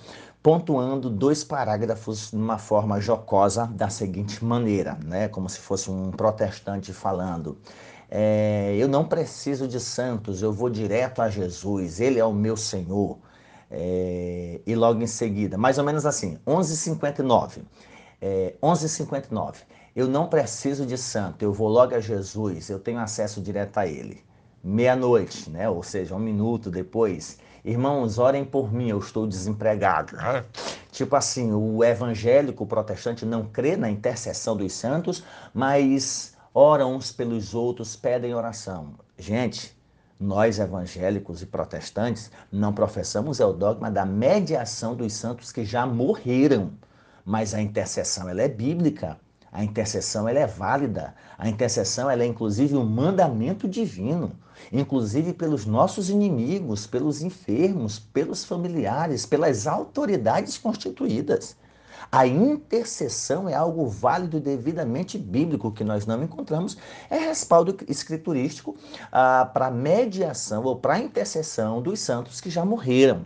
pontuando 0.44 1.08
dois 1.08 1.42
parágrafos 1.42 2.30
de 2.30 2.36
uma 2.36 2.58
forma 2.58 3.00
jocosa 3.00 3.66
da 3.66 3.88
seguinte 3.88 4.44
maneira, 4.44 4.98
né? 5.02 5.26
como 5.26 5.48
se 5.48 5.58
fosse 5.58 5.90
um 5.90 6.10
protestante 6.10 6.92
falando. 6.92 7.56
É, 8.10 8.76
eu 8.78 8.86
não 8.86 9.06
preciso 9.06 9.66
de 9.66 9.80
santos, 9.80 10.42
eu 10.42 10.52
vou 10.52 10.68
direto 10.68 11.22
a 11.22 11.30
Jesus, 11.30 11.98
Ele 11.98 12.18
é 12.18 12.24
o 12.26 12.32
meu 12.34 12.58
Senhor. 12.58 13.16
É, 13.70 14.60
e 14.66 14.74
logo 14.74 15.02
em 15.02 15.06
seguida, 15.06 15.56
mais 15.58 15.78
ou 15.78 15.84
menos 15.84 16.06
assim, 16.06 16.38
11h59. 16.46 17.62
É, 18.20 18.54
11h59. 18.62 19.56
Eu 19.94 20.08
não 20.08 20.26
preciso 20.26 20.84
de 20.84 20.98
santo, 20.98 21.42
eu 21.42 21.52
vou 21.52 21.68
logo 21.68 21.94
a 21.94 22.00
Jesus, 22.00 22.68
eu 22.68 22.80
tenho 22.80 22.98
acesso 22.98 23.40
direto 23.40 23.78
a 23.78 23.86
Ele. 23.86 24.24
Meia-noite, 24.62 25.50
né? 25.50 25.68
ou 25.68 25.82
seja, 25.82 26.14
um 26.14 26.18
minuto 26.18 26.70
depois. 26.70 27.38
Irmãos, 27.64 28.18
orem 28.18 28.44
por 28.44 28.72
mim, 28.72 28.88
eu 28.88 28.98
estou 28.98 29.26
desempregado. 29.26 30.16
Tipo 30.90 31.16
assim, 31.16 31.52
o 31.52 31.82
evangélico 31.82 32.64
o 32.64 32.66
protestante 32.66 33.24
não 33.24 33.46
crê 33.46 33.76
na 33.76 33.90
intercessão 33.90 34.56
dos 34.56 34.72
santos, 34.72 35.24
mas 35.52 36.36
oram 36.52 36.94
uns 36.94 37.10
pelos 37.10 37.54
outros, 37.54 37.96
pedem 37.96 38.34
oração. 38.34 38.94
Gente, 39.18 39.73
nós 40.18 40.58
evangélicos 40.58 41.42
e 41.42 41.46
protestantes 41.46 42.30
não 42.50 42.72
professamos 42.72 43.40
é 43.40 43.44
o 43.44 43.52
dogma 43.52 43.90
da 43.90 44.06
mediação 44.06 44.94
dos 44.94 45.12
santos 45.12 45.50
que 45.50 45.64
já 45.64 45.86
morreram, 45.86 46.72
mas 47.24 47.52
a 47.54 47.60
intercessão 47.60 48.28
ela 48.28 48.42
é 48.42 48.48
bíblica. 48.48 49.18
A 49.50 49.62
intercessão 49.62 50.28
ela 50.28 50.40
é 50.40 50.46
válida. 50.46 51.14
A 51.38 51.48
intercessão 51.48 52.10
ela 52.10 52.24
é 52.24 52.26
inclusive 52.26 52.76
um 52.76 52.84
mandamento 52.84 53.68
divino, 53.68 54.32
inclusive 54.72 55.32
pelos 55.32 55.64
nossos 55.64 56.10
inimigos, 56.10 56.86
pelos 56.86 57.22
enfermos, 57.22 57.98
pelos 57.98 58.44
familiares, 58.44 59.24
pelas 59.26 59.66
autoridades 59.66 60.58
constituídas. 60.58 61.56
A 62.10 62.26
intercessão 62.26 63.48
é 63.48 63.54
algo 63.54 63.86
válido 63.86 64.40
devidamente 64.40 65.18
bíblico 65.18 65.72
que 65.72 65.84
nós 65.84 66.06
não 66.06 66.22
encontramos, 66.22 66.76
é 67.10 67.18
respaldo 67.18 67.76
escriturístico 67.88 68.76
ah, 69.10 69.50
para 69.52 69.70
mediação 69.70 70.62
ou 70.64 70.76
para 70.76 70.98
intercessão 70.98 71.82
dos 71.82 72.00
santos 72.00 72.40
que 72.40 72.50
já 72.50 72.64
morreram. 72.64 73.22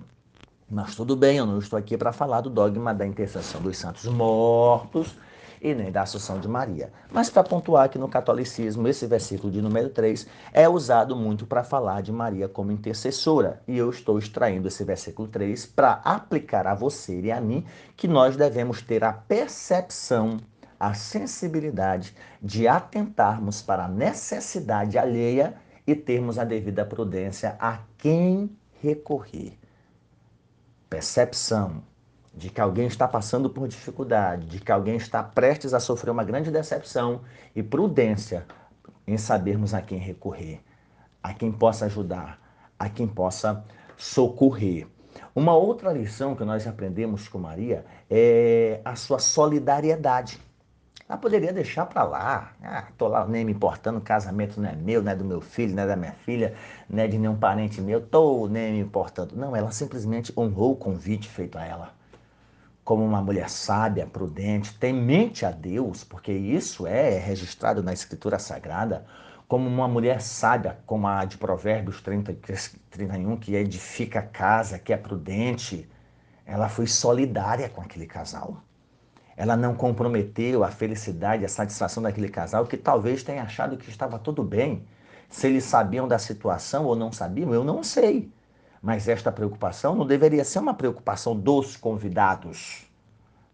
Mas 0.70 0.94
tudo 0.94 1.16
bem, 1.16 1.38
eu 1.38 1.46
não 1.46 1.58
estou 1.58 1.78
aqui 1.78 1.96
para 1.96 2.12
falar 2.12 2.42
do 2.42 2.50
dogma 2.50 2.94
da 2.94 3.06
intercessão 3.06 3.60
dos 3.60 3.78
santos 3.78 4.04
mortos 4.04 5.16
e 5.60 5.74
nem 5.74 5.90
da 5.90 6.02
Assunção 6.02 6.40
de 6.40 6.48
Maria. 6.48 6.92
Mas 7.10 7.30
para 7.30 7.44
pontuar 7.44 7.88
que 7.88 7.98
no 7.98 8.08
catolicismo, 8.08 8.86
esse 8.88 9.06
versículo 9.06 9.52
de 9.52 9.60
número 9.60 9.90
3 9.90 10.26
é 10.52 10.68
usado 10.68 11.16
muito 11.16 11.46
para 11.46 11.64
falar 11.64 12.02
de 12.02 12.12
Maria 12.12 12.48
como 12.48 12.72
intercessora. 12.72 13.62
E 13.66 13.76
eu 13.76 13.90
estou 13.90 14.18
extraindo 14.18 14.68
esse 14.68 14.84
versículo 14.84 15.28
3 15.28 15.66
para 15.66 16.00
aplicar 16.04 16.66
a 16.66 16.74
você 16.74 17.20
e 17.20 17.32
a 17.32 17.40
mim 17.40 17.64
que 17.96 18.08
nós 18.08 18.36
devemos 18.36 18.82
ter 18.82 19.04
a 19.04 19.12
percepção, 19.12 20.38
a 20.78 20.94
sensibilidade 20.94 22.14
de 22.42 22.68
atentarmos 22.68 23.60
para 23.62 23.84
a 23.84 23.88
necessidade 23.88 24.96
alheia 24.96 25.54
e 25.86 25.94
termos 25.94 26.38
a 26.38 26.44
devida 26.44 26.84
prudência 26.84 27.56
a 27.58 27.78
quem 27.96 28.50
recorrer. 28.80 29.58
Percepção, 30.88 31.82
de 32.34 32.50
que 32.50 32.60
alguém 32.60 32.86
está 32.86 33.08
passando 33.08 33.50
por 33.50 33.66
dificuldade, 33.66 34.46
de 34.46 34.60
que 34.60 34.70
alguém 34.70 34.96
está 34.96 35.22
prestes 35.22 35.74
a 35.74 35.80
sofrer 35.80 36.10
uma 36.10 36.24
grande 36.24 36.50
decepção 36.50 37.22
e 37.54 37.62
prudência 37.62 38.46
em 39.06 39.16
sabermos 39.16 39.74
a 39.74 39.80
quem 39.82 39.98
recorrer, 39.98 40.60
a 41.22 41.32
quem 41.32 41.50
possa 41.50 41.86
ajudar, 41.86 42.38
a 42.78 42.88
quem 42.88 43.06
possa 43.06 43.64
socorrer. 43.96 44.86
Uma 45.34 45.54
outra 45.54 45.92
lição 45.92 46.34
que 46.36 46.44
nós 46.44 46.66
aprendemos 46.66 47.26
com 47.26 47.38
Maria 47.38 47.84
é 48.08 48.80
a 48.84 48.94
sua 48.94 49.18
solidariedade. 49.18 50.38
Ela 51.08 51.16
poderia 51.16 51.52
deixar 51.52 51.86
para 51.86 52.04
lá, 52.04 52.52
ah, 52.62 52.84
tô 52.98 53.08
lá 53.08 53.26
nem 53.26 53.42
me 53.44 53.52
importando, 53.52 53.98
o 53.98 54.02
casamento 54.02 54.60
não 54.60 54.68
é 54.68 54.76
meu, 54.76 55.02
não 55.02 55.10
é 55.10 55.16
do 55.16 55.24
meu 55.24 55.40
filho, 55.40 55.74
não 55.74 55.84
é 55.84 55.86
da 55.86 55.96
minha 55.96 56.12
filha, 56.12 56.54
não 56.88 57.02
é 57.02 57.08
de 57.08 57.16
nenhum 57.16 57.34
parente 57.34 57.80
meu, 57.80 58.00
tô 58.00 58.46
nem 58.46 58.74
me 58.74 58.80
importando. 58.80 59.34
Não, 59.34 59.56
ela 59.56 59.70
simplesmente 59.70 60.32
honrou 60.36 60.72
o 60.72 60.76
convite 60.76 61.26
feito 61.26 61.56
a 61.56 61.64
ela 61.64 61.97
como 62.88 63.04
uma 63.04 63.20
mulher 63.20 63.50
sábia, 63.50 64.06
prudente, 64.06 64.72
temente 64.78 65.44
a 65.44 65.50
Deus, 65.50 66.04
porque 66.04 66.32
isso 66.32 66.86
é 66.86 67.18
registrado 67.18 67.82
na 67.82 67.92
Escritura 67.92 68.38
Sagrada, 68.38 69.04
como 69.46 69.68
uma 69.68 69.86
mulher 69.86 70.22
sábia, 70.22 70.78
como 70.86 71.06
a 71.06 71.22
de 71.26 71.36
Provérbios 71.36 72.00
30, 72.00 72.34
31, 72.88 73.36
que 73.36 73.54
edifica 73.54 74.20
a 74.20 74.22
casa, 74.22 74.78
que 74.78 74.90
é 74.90 74.96
prudente, 74.96 75.86
ela 76.46 76.70
foi 76.70 76.86
solidária 76.86 77.68
com 77.68 77.82
aquele 77.82 78.06
casal. 78.06 78.62
Ela 79.36 79.54
não 79.54 79.74
comprometeu 79.74 80.64
a 80.64 80.70
felicidade, 80.70 81.44
a 81.44 81.48
satisfação 81.48 82.02
daquele 82.02 82.30
casal, 82.30 82.64
que 82.64 82.78
talvez 82.78 83.22
tenha 83.22 83.42
achado 83.42 83.76
que 83.76 83.90
estava 83.90 84.18
tudo 84.18 84.42
bem. 84.42 84.82
Se 85.28 85.46
eles 85.46 85.64
sabiam 85.64 86.08
da 86.08 86.18
situação 86.18 86.86
ou 86.86 86.96
não 86.96 87.12
sabiam, 87.12 87.52
eu 87.52 87.62
não 87.62 87.82
sei. 87.82 88.32
Mas 88.82 89.08
esta 89.08 89.32
preocupação 89.32 89.94
não 89.94 90.06
deveria 90.06 90.44
ser 90.44 90.60
uma 90.60 90.74
preocupação 90.74 91.34
dos 91.34 91.76
convidados. 91.76 92.86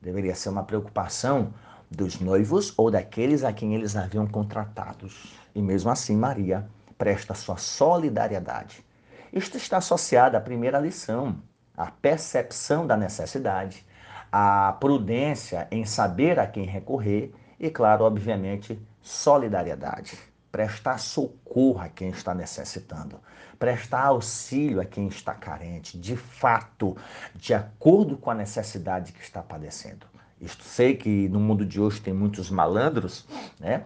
Deveria 0.00 0.34
ser 0.34 0.50
uma 0.50 0.64
preocupação 0.64 1.52
dos 1.90 2.20
noivos 2.20 2.74
ou 2.76 2.90
daqueles 2.90 3.44
a 3.44 3.52
quem 3.52 3.74
eles 3.74 3.96
haviam 3.96 4.26
contratados. 4.26 5.34
E 5.54 5.62
mesmo 5.62 5.90
assim, 5.90 6.16
Maria 6.16 6.66
presta 6.98 7.34
sua 7.34 7.56
solidariedade. 7.56 8.84
Isto 9.32 9.56
está 9.56 9.78
associado 9.78 10.36
à 10.36 10.40
primeira 10.40 10.78
lição, 10.78 11.36
a 11.76 11.90
percepção 11.90 12.86
da 12.86 12.96
necessidade, 12.96 13.84
a 14.30 14.76
prudência 14.78 15.66
em 15.70 15.84
saber 15.84 16.38
a 16.38 16.46
quem 16.46 16.64
recorrer 16.64 17.32
e, 17.58 17.70
claro, 17.70 18.04
obviamente, 18.04 18.80
solidariedade. 19.00 20.18
Prestar 20.54 20.99
socorro 20.99 21.80
a 21.80 21.88
quem 21.88 22.11
está 22.11 22.32
necessitando, 22.32 23.18
prestar 23.58 24.04
auxílio 24.04 24.80
a 24.80 24.84
quem 24.84 25.08
está 25.08 25.34
carente, 25.34 25.99
de 25.99 26.14
fato, 26.14 26.96
de 27.34 27.52
acordo 27.52 28.16
com 28.16 28.30
a 28.30 28.37
necessidade 28.37 29.11
que 29.11 29.20
está 29.20 29.42
padecendo. 29.42 30.06
Isto 30.40 30.62
sei 30.62 30.94
que 30.94 31.28
no 31.28 31.40
mundo 31.40 31.66
de 31.66 31.80
hoje 31.80 32.00
tem 32.00 32.14
muitos 32.14 32.50
malandros, 32.50 33.26
né? 33.58 33.82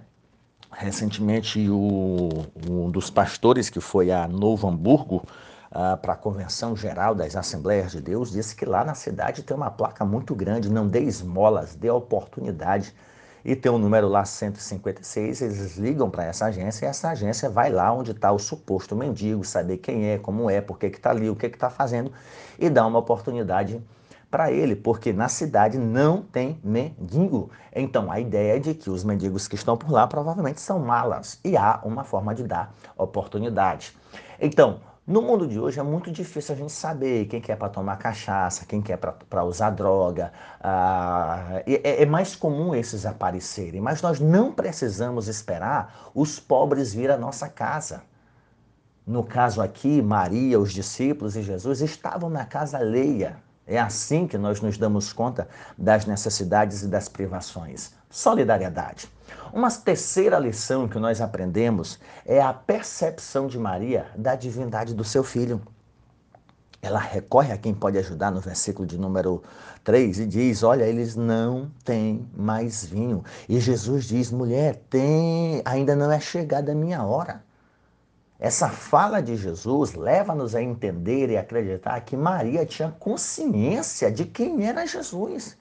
Recentemente, 0.70 1.70
o, 1.70 2.28
um 2.68 2.90
dos 2.90 3.08
pastores 3.08 3.70
que 3.70 3.80
foi 3.80 4.10
a 4.10 4.28
Novo 4.28 4.68
Hamburgo, 4.68 5.24
uh, 5.70 5.96
para 5.96 6.12
a 6.12 6.16
Convenção 6.16 6.76
Geral 6.76 7.14
das 7.14 7.34
Assembleias 7.34 7.92
de 7.92 8.02
Deus, 8.02 8.30
disse 8.30 8.54
que 8.54 8.66
lá 8.66 8.84
na 8.84 8.94
cidade 8.94 9.42
tem 9.42 9.56
uma 9.56 9.70
placa 9.70 10.04
muito 10.04 10.34
grande, 10.34 10.70
não 10.70 10.86
dê 10.86 11.00
esmolas, 11.00 11.74
dê 11.74 11.88
oportunidade. 11.88 12.94
E 13.48 13.56
tem 13.56 13.72
um 13.72 13.78
número 13.78 14.06
lá 14.08 14.26
156, 14.26 15.40
eles 15.40 15.78
ligam 15.78 16.10
para 16.10 16.22
essa 16.22 16.44
agência 16.44 16.84
e 16.84 16.88
essa 16.90 17.08
agência 17.08 17.48
vai 17.48 17.70
lá 17.70 17.90
onde 17.90 18.10
está 18.10 18.30
o 18.30 18.38
suposto 18.38 18.94
mendigo, 18.94 19.42
saber 19.42 19.78
quem 19.78 20.10
é, 20.10 20.18
como 20.18 20.50
é, 20.50 20.60
por 20.60 20.78
que 20.78 20.84
está 20.84 21.08
ali, 21.08 21.30
o 21.30 21.34
que 21.34 21.46
está 21.46 21.70
fazendo 21.70 22.12
e 22.58 22.68
dá 22.68 22.86
uma 22.86 22.98
oportunidade 22.98 23.82
para 24.30 24.52
ele, 24.52 24.76
porque 24.76 25.14
na 25.14 25.28
cidade 25.30 25.78
não 25.78 26.20
tem 26.20 26.60
mendigo. 26.62 27.50
Então 27.74 28.12
a 28.12 28.20
ideia 28.20 28.56
é 28.56 28.58
de 28.58 28.74
que 28.74 28.90
os 28.90 29.02
mendigos 29.02 29.48
que 29.48 29.54
estão 29.54 29.78
por 29.78 29.90
lá 29.90 30.06
provavelmente 30.06 30.60
são 30.60 30.78
malas 30.80 31.40
e 31.42 31.56
há 31.56 31.80
uma 31.82 32.04
forma 32.04 32.34
de 32.34 32.42
dar 32.42 32.74
oportunidade. 32.98 33.96
Então, 34.38 34.80
no 35.08 35.22
mundo 35.22 35.46
de 35.46 35.58
hoje 35.58 35.80
é 35.80 35.82
muito 35.82 36.10
difícil 36.12 36.54
a 36.54 36.58
gente 36.58 36.70
saber 36.70 37.24
quem 37.24 37.40
quer 37.40 37.56
para 37.56 37.70
tomar 37.70 37.96
cachaça, 37.96 38.66
quem 38.66 38.82
quer 38.82 38.98
para 38.98 39.42
usar 39.42 39.70
droga. 39.70 40.30
Ah, 40.60 41.62
é, 41.66 42.02
é, 42.02 42.06
mais 42.06 42.36
comum 42.36 42.74
esses 42.74 43.06
aparecerem, 43.06 43.80
mas 43.80 44.02
nós 44.02 44.20
não 44.20 44.52
precisamos 44.52 45.26
esperar 45.26 46.10
os 46.14 46.38
pobres 46.38 46.92
vir 46.92 47.10
à 47.10 47.16
nossa 47.16 47.48
casa. 47.48 48.02
No 49.06 49.24
caso 49.24 49.62
aqui, 49.62 50.02
Maria, 50.02 50.60
os 50.60 50.74
discípulos 50.74 51.36
e 51.36 51.42
Jesus 51.42 51.80
estavam 51.80 52.28
na 52.28 52.44
casa 52.44 52.76
alheia. 52.76 53.38
É 53.66 53.80
assim 53.80 54.26
que 54.26 54.36
nós 54.36 54.60
nos 54.60 54.76
damos 54.76 55.10
conta 55.10 55.48
das 55.78 56.04
necessidades 56.04 56.82
e 56.82 56.86
das 56.86 57.08
privações. 57.08 57.97
Solidariedade. 58.10 59.10
Uma 59.52 59.70
terceira 59.70 60.38
lição 60.38 60.88
que 60.88 60.98
nós 60.98 61.20
aprendemos 61.20 61.98
é 62.24 62.40
a 62.40 62.54
percepção 62.54 63.46
de 63.46 63.58
Maria 63.58 64.06
da 64.16 64.34
divindade 64.34 64.94
do 64.94 65.04
seu 65.04 65.22
filho. 65.22 65.60
Ela 66.80 67.00
recorre 67.00 67.52
a 67.52 67.58
quem 67.58 67.74
pode 67.74 67.98
ajudar 67.98 68.30
no 68.30 68.40
versículo 68.40 68.86
de 68.86 68.96
número 68.96 69.42
3 69.84 70.20
e 70.20 70.26
diz: 70.26 70.62
Olha, 70.62 70.84
eles 70.84 71.16
não 71.16 71.70
têm 71.84 72.26
mais 72.34 72.82
vinho. 72.84 73.22
E 73.46 73.60
Jesus 73.60 74.04
diz: 74.04 74.30
Mulher, 74.30 74.76
tem, 74.88 75.60
ainda 75.64 75.94
não 75.94 76.10
é 76.10 76.20
chegada 76.20 76.72
a 76.72 76.74
minha 76.74 77.04
hora. 77.04 77.44
Essa 78.40 78.70
fala 78.70 79.20
de 79.20 79.36
Jesus 79.36 79.94
leva-nos 79.94 80.54
a 80.54 80.62
entender 80.62 81.28
e 81.28 81.36
acreditar 81.36 82.00
que 82.02 82.16
Maria 82.16 82.64
tinha 82.64 82.90
consciência 82.90 84.10
de 84.10 84.24
quem 84.24 84.66
era 84.66 84.86
Jesus 84.86 85.57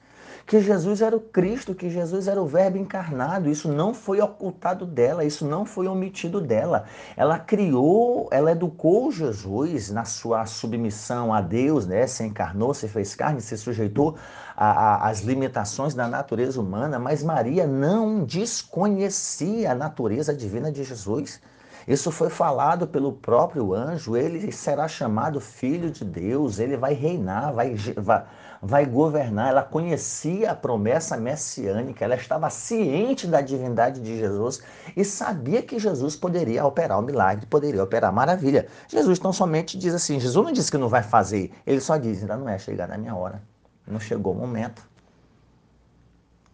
que 0.48 0.62
Jesus 0.62 1.02
era 1.02 1.14
o 1.14 1.20
Cristo, 1.20 1.74
que 1.74 1.90
Jesus 1.90 2.26
era 2.26 2.40
o 2.40 2.46
Verbo 2.46 2.78
encarnado. 2.78 3.50
Isso 3.50 3.70
não 3.70 3.92
foi 3.92 4.18
ocultado 4.18 4.86
dela, 4.86 5.22
isso 5.22 5.44
não 5.46 5.66
foi 5.66 5.86
omitido 5.86 6.40
dela. 6.40 6.86
Ela 7.18 7.38
criou, 7.38 8.30
ela 8.32 8.52
educou 8.52 9.12
Jesus 9.12 9.90
na 9.90 10.06
sua 10.06 10.46
submissão 10.46 11.34
a 11.34 11.42
Deus, 11.42 11.86
né? 11.86 12.06
Se 12.06 12.24
encarnou, 12.24 12.72
se 12.72 12.88
fez 12.88 13.14
carne, 13.14 13.42
se 13.42 13.58
sujeitou 13.58 14.16
às 14.56 15.20
limitações 15.20 15.92
da 15.92 16.08
natureza 16.08 16.58
humana, 16.58 16.98
mas 16.98 17.22
Maria 17.22 17.66
não 17.66 18.24
desconhecia 18.24 19.72
a 19.72 19.74
natureza 19.74 20.34
divina 20.34 20.72
de 20.72 20.82
Jesus. 20.82 21.42
Isso 21.86 22.10
foi 22.10 22.28
falado 22.28 22.86
pelo 22.86 23.12
próprio 23.12 23.72
anjo. 23.72 24.14
Ele 24.16 24.52
será 24.52 24.86
chamado 24.86 25.40
filho 25.40 25.90
de 25.90 26.04
Deus, 26.04 26.58
ele 26.58 26.76
vai 26.76 26.92
reinar, 26.92 27.52
vai, 27.52 27.74
vai, 27.96 28.24
vai 28.62 28.84
governar. 28.84 29.48
Ela 29.48 29.62
conhecia 29.62 30.50
a 30.52 30.54
promessa 30.54 31.16
messiânica, 31.16 32.04
ela 32.04 32.14
estava 32.14 32.50
ciente 32.50 33.26
da 33.26 33.40
divindade 33.40 34.00
de 34.00 34.18
Jesus 34.18 34.60
e 34.96 35.04
sabia 35.04 35.62
que 35.62 35.78
Jesus 35.78 36.16
poderia 36.16 36.64
operar 36.64 36.98
o 36.98 37.02
milagre, 37.02 37.46
poderia 37.46 37.82
operar 37.82 38.10
a 38.10 38.12
maravilha. 38.12 38.66
Jesus 38.88 39.18
tão 39.18 39.32
somente 39.32 39.78
diz 39.78 39.94
assim: 39.94 40.20
Jesus 40.20 40.44
não 40.44 40.52
disse 40.52 40.70
que 40.70 40.78
não 40.78 40.88
vai 40.88 41.02
fazer, 41.02 41.52
ele 41.66 41.80
só 41.80 41.96
diz: 41.96 42.20
ainda 42.20 42.36
não 42.36 42.48
é 42.48 42.58
chegar 42.58 42.88
na 42.88 42.98
minha 42.98 43.14
hora, 43.14 43.42
não 43.86 44.00
chegou 44.00 44.32
o 44.32 44.36
momento. 44.36 44.82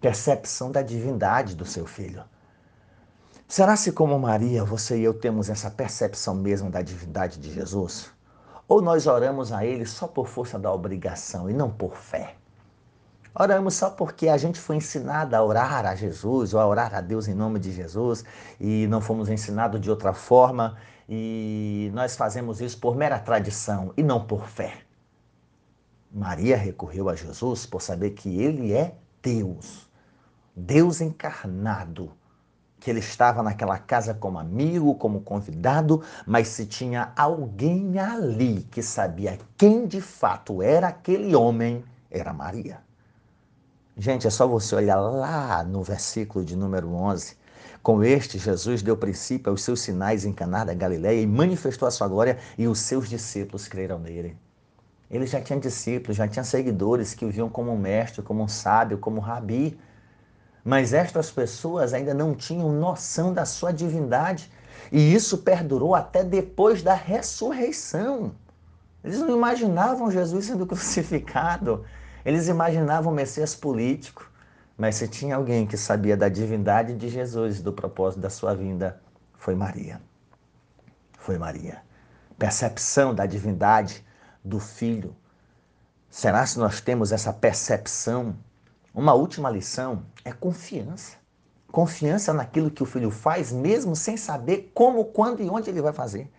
Percepção 0.01 0.71
da 0.71 0.83
divindade 0.83 1.57
do 1.57 1.65
seu 1.65 1.87
filho. 1.87 2.23
Será 3.49 3.77
se 3.77 3.93
como 3.93 4.19
Maria, 4.19 4.65
você 4.65 4.99
e 4.99 5.05
eu 5.05 5.15
temos 5.15 5.49
essa 5.49 5.71
percepção 5.71 6.35
mesmo 6.35 6.71
da 6.71 6.83
divindade 6.83 7.39
de 7.39 7.53
Jesus? 7.53 8.14
Ou 8.67 8.81
nós 8.81 9.07
oramos 9.07 9.53
a 9.53 9.65
Ele 9.65 9.85
só 9.85 10.07
por 10.07 10.27
força 10.27 10.59
da 10.59 10.73
obrigação 10.73 11.51
e 11.51 11.53
não 11.53 11.71
por 11.71 11.97
fé? 11.97 12.37
Oramos 13.35 13.75
só 13.75 13.91
porque 13.91 14.29
a 14.29 14.37
gente 14.37 14.61
foi 14.61 14.77
ensinado 14.77 15.35
a 15.35 15.43
orar 15.43 15.85
a 15.85 15.95
Jesus 15.95 16.55
ou 16.55 16.61
a 16.61 16.67
orar 16.67 16.95
a 16.95 17.01
Deus 17.01 17.27
em 17.27 17.35
nome 17.35 17.59
de 17.59 17.73
Jesus 17.73 18.25
e 18.61 18.87
não 18.87 19.01
fomos 19.01 19.29
ensinados 19.29 19.81
de 19.81 19.91
outra 19.91 20.13
forma 20.13 20.77
e 21.09 21.91
nós 21.93 22.17
fazemos 22.17 22.61
isso 22.61 22.79
por 22.79 22.97
mera 22.97 23.19
tradição 23.19 23.93
e 23.97 24.03
não 24.03 24.25
por 24.25 24.47
fé. 24.47 24.79
Maria 26.13 26.57
recorreu 26.57 27.09
a 27.09 27.17
Jesus 27.17 27.67
por 27.67 27.83
saber 27.83 28.11
que 28.11 28.41
Ele 28.41 28.73
é 28.73 28.97
Deus, 29.21 29.91
Deus 30.55 31.01
encarnado 31.01 32.13
que 32.85 32.91
ele 32.91 33.01
estava 33.01 33.43
naquela 33.43 33.79
casa 33.79 34.13
como 34.13 34.39
amigo, 34.39 34.95
como 34.97 35.23
convidado, 35.23 36.03
mas 36.27 36.49
se 36.49 36.67
tinha 36.67 37.15
alguém 37.17 37.99
ali 37.99 38.69
que 38.71 38.83
sabia 38.83 39.39
quem 39.57 39.87
de 39.87 40.03
fato 40.03 40.63
era 40.63 40.89
aquele 40.89 41.35
homem, 41.35 41.83
era 42.11 42.31
Maria. 42.35 42.81
Gente, 43.97 44.27
é 44.27 44.31
só 44.31 44.47
você 44.47 44.75
olhar 44.75 45.01
lá 45.01 45.65
no 45.65 45.83
versículo 45.83 46.45
de 46.45 46.55
número 46.55 46.93
11. 46.93 47.39
Com 47.83 48.05
este, 48.05 48.39
Jesus 48.39 48.83
deu 48.83 48.99
princípio 48.99 49.51
aos 49.51 49.63
seus 49.63 49.81
sinais 49.81 50.27
em 50.27 50.33
Caná 50.35 50.63
da 50.63 50.75
Galileia 50.75 51.23
e 51.23 51.27
manifestou 51.27 51.89
a 51.89 51.91
sua 51.91 52.07
glória 52.07 52.37
e 52.59 52.69
os 52.69 52.81
seus 52.81 53.09
discípulos 53.09 53.67
creram 53.67 53.99
nele. 53.99 54.37
Ele 55.11 55.27
já 55.27 55.41
tinha 55.41 55.59
discípulos, 55.59 56.19
já 56.19 56.29
tinha 56.29 56.45
seguidores 56.45 57.15
que 57.15 57.25
o 57.25 57.31
viam 57.31 57.49
como 57.49 57.73
um 57.73 57.79
mestre, 57.79 58.21
como 58.21 58.43
um 58.43 58.49
sábio, 58.49 58.99
como 58.99 59.17
um 59.17 59.21
rabi. 59.21 59.79
Mas 60.65 60.95
estas 60.95 61.31
pessoas 61.31 61.93
ainda 61.93 62.15
não 62.15 62.35
tinham 62.35 62.73
noção 62.73 63.35
da 63.35 63.45
sua 63.45 63.71
divindade. 63.71 64.51
E 64.91 65.15
isso 65.15 65.39
perdurou 65.39 65.95
até 65.95 66.25
depois 66.25 66.83
da 66.83 66.95
ressurreição. 66.95 68.35
Eles 69.03 69.19
não 69.19 69.37
imaginavam 69.37 70.11
Jesus 70.11 70.47
sendo 70.47 70.65
crucificado. 70.67 71.85
Eles 72.25 72.49
imaginavam 72.49 73.13
o 73.13 73.15
Messias 73.15 73.55
político. 73.55 74.31
Mas 74.77 74.97
se 74.97 75.07
tinha 75.07 75.37
alguém 75.37 75.67
que 75.67 75.77
sabia 75.77 76.17
da 76.17 76.29
divindade 76.29 76.97
de 76.97 77.09
Jesus 77.09 77.61
do 77.61 77.73
propósito 77.73 78.21
da 78.21 78.31
sua 78.31 78.55
vinda, 78.55 79.01
foi 79.37 79.55
Maria. 79.55 80.01
Foi 81.19 81.39
Maria. 81.39 81.83
Percepção 82.39 83.15
da 83.15 83.27
divindade 83.27 84.05
do 84.43 84.59
Filho. 84.59 85.15
Será 86.11 86.45
se 86.47 86.59
nós 86.59 86.81
temos 86.81 87.13
essa 87.13 87.33
percepção 87.33 88.35
uma 88.95 89.13
última 89.13 89.51
lição 89.51 90.07
é 90.25 90.33
confiança. 90.33 91.17
Confiança 91.73 92.33
naquilo 92.33 92.71
que 92.71 92.83
o 92.83 92.87
filho 92.87 93.11
faz, 93.11 93.51
mesmo 93.51 93.97
sem 93.97 94.17
saber 94.17 94.71
como, 94.73 95.07
quando 95.07 95.43
e 95.43 95.51
onde 95.51 95.69
ele 95.69 95.83
vai 95.83 95.93
fazer. 95.93 96.31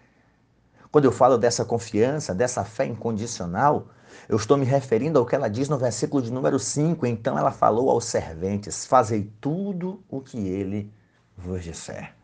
Quando 0.89 1.04
eu 1.04 1.12
falo 1.12 1.38
dessa 1.38 1.65
confiança, 1.65 2.34
dessa 2.34 2.63
fé 2.63 2.86
incondicional, 2.86 3.89
eu 4.30 4.38
estou 4.38 4.56
me 4.56 4.63
referindo 4.63 5.20
ao 5.20 5.26
que 5.26 5.36
ela 5.36 5.50
diz 5.50 5.68
no 5.68 5.78
versículo 5.78 6.24
de 6.24 6.32
número 6.32 6.58
5. 6.58 7.06
Então 7.06 7.38
ela 7.38 7.52
falou 7.52 7.89
aos 7.89 8.06
serventes: 8.06 8.86
Fazei 8.86 9.30
tudo 9.41 10.02
o 10.10 10.22
que 10.22 10.38
ele 10.38 10.89
vos 11.36 11.62
disser. 11.62 12.15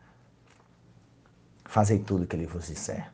Fazei 1.66 1.98
tudo 1.98 2.24
o 2.24 2.26
que 2.26 2.34
ele 2.34 2.46
vos 2.46 2.68
disser. 2.68 3.12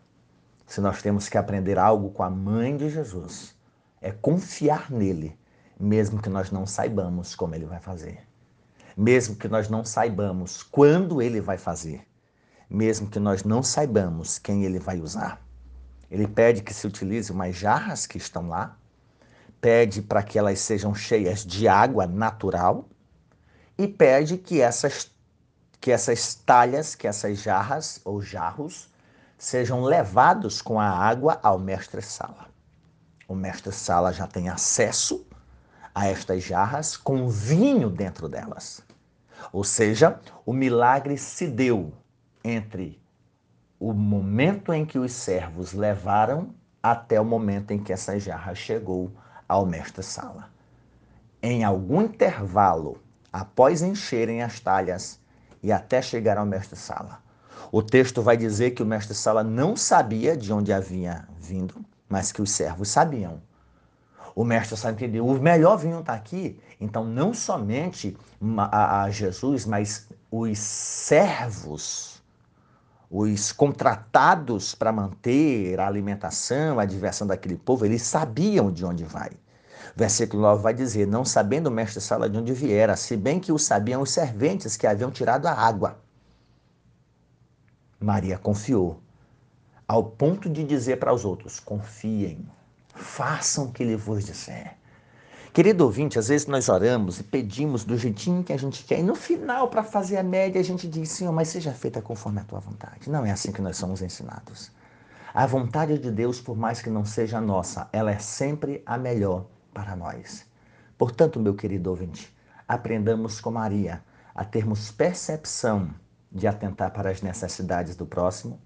Se 0.64 0.80
nós 0.80 1.02
temos 1.02 1.28
que 1.28 1.36
aprender 1.36 1.76
algo 1.76 2.10
com 2.10 2.22
a 2.22 2.30
mãe 2.30 2.76
de 2.76 2.88
Jesus, 2.88 3.56
é 4.00 4.12
confiar 4.12 4.88
nele 4.92 5.36
mesmo 5.78 6.20
que 6.20 6.28
nós 6.28 6.50
não 6.50 6.66
saibamos 6.66 7.34
como 7.34 7.54
ele 7.54 7.64
vai 7.64 7.78
fazer, 7.78 8.26
mesmo 8.96 9.36
que 9.36 9.46
nós 9.46 9.68
não 9.68 9.84
saibamos 9.84 10.62
quando 10.62 11.22
ele 11.22 11.40
vai 11.40 11.56
fazer, 11.56 12.04
mesmo 12.68 13.08
que 13.08 13.20
nós 13.20 13.44
não 13.44 13.62
saibamos 13.62 14.38
quem 14.38 14.64
ele 14.64 14.80
vai 14.80 15.00
usar. 15.00 15.40
Ele 16.10 16.26
pede 16.26 16.62
que 16.62 16.74
se 16.74 16.86
utilize 16.86 17.30
umas 17.30 17.54
jarras 17.54 18.06
que 18.06 18.18
estão 18.18 18.48
lá, 18.48 18.76
pede 19.60 20.02
para 20.02 20.22
que 20.22 20.38
elas 20.38 20.58
sejam 20.58 20.94
cheias 20.94 21.44
de 21.44 21.68
água 21.68 22.06
natural 22.06 22.88
e 23.76 23.86
pede 23.86 24.36
que 24.36 24.60
essas, 24.60 25.10
que 25.80 25.92
essas 25.92 26.34
talhas, 26.34 26.94
que 26.94 27.06
essas 27.06 27.38
jarras 27.38 28.00
ou 28.04 28.20
jarros 28.20 28.88
sejam 29.36 29.82
levados 29.82 30.60
com 30.60 30.80
a 30.80 30.88
água 30.88 31.38
ao 31.42 31.58
mestre-sala. 31.58 32.48
O 33.28 33.34
mestre-sala 33.34 34.12
já 34.12 34.26
tem 34.26 34.48
acesso 34.48 35.27
a 35.98 36.06
estas 36.06 36.44
jarras 36.44 36.96
com 36.96 37.28
vinho 37.28 37.90
dentro 37.90 38.28
delas. 38.28 38.80
Ou 39.52 39.64
seja, 39.64 40.20
o 40.46 40.52
milagre 40.52 41.18
se 41.18 41.48
deu 41.48 41.92
entre 42.44 43.02
o 43.80 43.92
momento 43.92 44.72
em 44.72 44.86
que 44.86 44.96
os 44.96 45.10
servos 45.10 45.72
levaram 45.72 46.54
até 46.80 47.20
o 47.20 47.24
momento 47.24 47.72
em 47.72 47.82
que 47.82 47.92
essa 47.92 48.16
jarra 48.16 48.54
chegou 48.54 49.10
ao 49.48 49.66
mestre-sala. 49.66 50.48
Em 51.42 51.64
algum 51.64 52.00
intervalo, 52.02 53.02
após 53.32 53.82
encherem 53.82 54.40
as 54.40 54.60
talhas 54.60 55.18
e 55.60 55.72
até 55.72 56.00
chegar 56.00 56.38
ao 56.38 56.46
mestre-sala, 56.46 57.20
o 57.72 57.82
texto 57.82 58.22
vai 58.22 58.36
dizer 58.36 58.70
que 58.70 58.84
o 58.84 58.86
mestre-sala 58.86 59.42
não 59.42 59.76
sabia 59.76 60.36
de 60.36 60.52
onde 60.52 60.72
havia 60.72 61.26
vindo, 61.40 61.84
mas 62.08 62.30
que 62.30 62.40
os 62.40 62.52
servos 62.52 62.88
sabiam. 62.88 63.47
O 64.38 64.44
mestre-sala 64.44 64.94
entendeu, 64.94 65.26
o 65.26 65.40
melhor 65.40 65.76
vinho 65.76 65.98
está 65.98 66.14
aqui. 66.14 66.60
Então, 66.80 67.04
não 67.04 67.34
somente 67.34 68.16
a 68.56 69.10
Jesus, 69.10 69.66
mas 69.66 70.08
os 70.30 70.56
servos 70.60 72.22
os 73.10 73.50
contratados 73.50 74.76
para 74.76 74.92
manter 74.92 75.80
a 75.80 75.88
alimentação, 75.88 76.78
a 76.78 76.84
diversão 76.84 77.26
daquele 77.26 77.56
povo, 77.56 77.84
eles 77.84 78.02
sabiam 78.02 78.70
de 78.70 78.84
onde 78.84 79.02
vai. 79.02 79.32
Versículo 79.96 80.42
9 80.42 80.62
vai 80.62 80.72
dizer: 80.72 81.04
Não 81.04 81.24
sabendo 81.24 81.66
o 81.66 81.72
mestre 81.72 82.00
Sala 82.00 82.30
de 82.30 82.38
onde 82.38 82.52
viera, 82.52 82.94
se 82.94 83.16
bem 83.16 83.40
que 83.40 83.50
o 83.50 83.58
sabiam 83.58 84.02
os 84.02 84.12
serventes 84.12 84.76
que 84.76 84.86
haviam 84.86 85.10
tirado 85.10 85.46
a 85.46 85.52
água. 85.52 85.98
Maria 87.98 88.38
confiou, 88.38 89.02
ao 89.88 90.04
ponto 90.04 90.48
de 90.48 90.62
dizer 90.62 91.00
para 91.00 91.12
os 91.12 91.24
outros: 91.24 91.58
Confiem, 91.58 92.46
façam 92.94 93.66
o 93.66 93.72
que 93.72 93.82
ele 93.82 93.96
vos 93.96 94.24
disser. 94.24 94.76
Querido 95.52 95.84
ouvinte, 95.84 96.18
às 96.18 96.28
vezes 96.28 96.46
nós 96.46 96.68
oramos 96.68 97.18
e 97.18 97.24
pedimos 97.24 97.84
do 97.84 97.96
jeitinho 97.96 98.44
que 98.44 98.52
a 98.52 98.56
gente 98.56 98.84
quer, 98.84 99.00
e 99.00 99.02
no 99.02 99.14
final, 99.14 99.68
para 99.68 99.82
fazer 99.82 100.16
a 100.16 100.22
média, 100.22 100.60
a 100.60 100.64
gente 100.64 100.86
diz: 100.86 101.10
Senhor, 101.10 101.32
mas 101.32 101.48
seja 101.48 101.72
feita 101.72 102.00
conforme 102.00 102.40
a 102.40 102.44
tua 102.44 102.60
vontade. 102.60 103.10
Não 103.10 103.24
é 103.24 103.30
assim 103.30 103.50
que 103.50 103.62
nós 103.62 103.76
somos 103.76 104.02
ensinados. 104.02 104.70
A 105.34 105.46
vontade 105.46 105.98
de 105.98 106.10
Deus, 106.10 106.40
por 106.40 106.56
mais 106.56 106.80
que 106.80 106.90
não 106.90 107.04
seja 107.04 107.40
nossa, 107.40 107.88
ela 107.92 108.10
é 108.10 108.18
sempre 108.18 108.82
a 108.86 108.96
melhor 108.96 109.46
para 109.72 109.96
nós. 109.96 110.46
Portanto, 110.96 111.40
meu 111.40 111.54
querido 111.54 111.90
ouvinte, 111.90 112.34
aprendamos 112.66 113.40
com 113.40 113.50
Maria 113.50 114.02
a 114.34 114.44
termos 114.44 114.90
percepção 114.90 115.90
de 116.30 116.46
atentar 116.46 116.92
para 116.92 117.10
as 117.10 117.22
necessidades 117.22 117.96
do 117.96 118.06
próximo, 118.06 118.60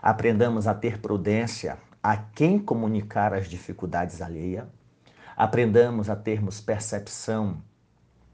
aprendamos 0.00 0.66
a 0.66 0.74
ter 0.74 0.98
prudência 0.98 1.76
a 2.02 2.16
quem 2.16 2.58
comunicar 2.58 3.32
as 3.32 3.48
dificuldades 3.48 4.20
alheias 4.20 4.66
aprendamos 5.36 6.10
a 6.10 6.16
termos 6.16 6.60
percepção 6.60 7.62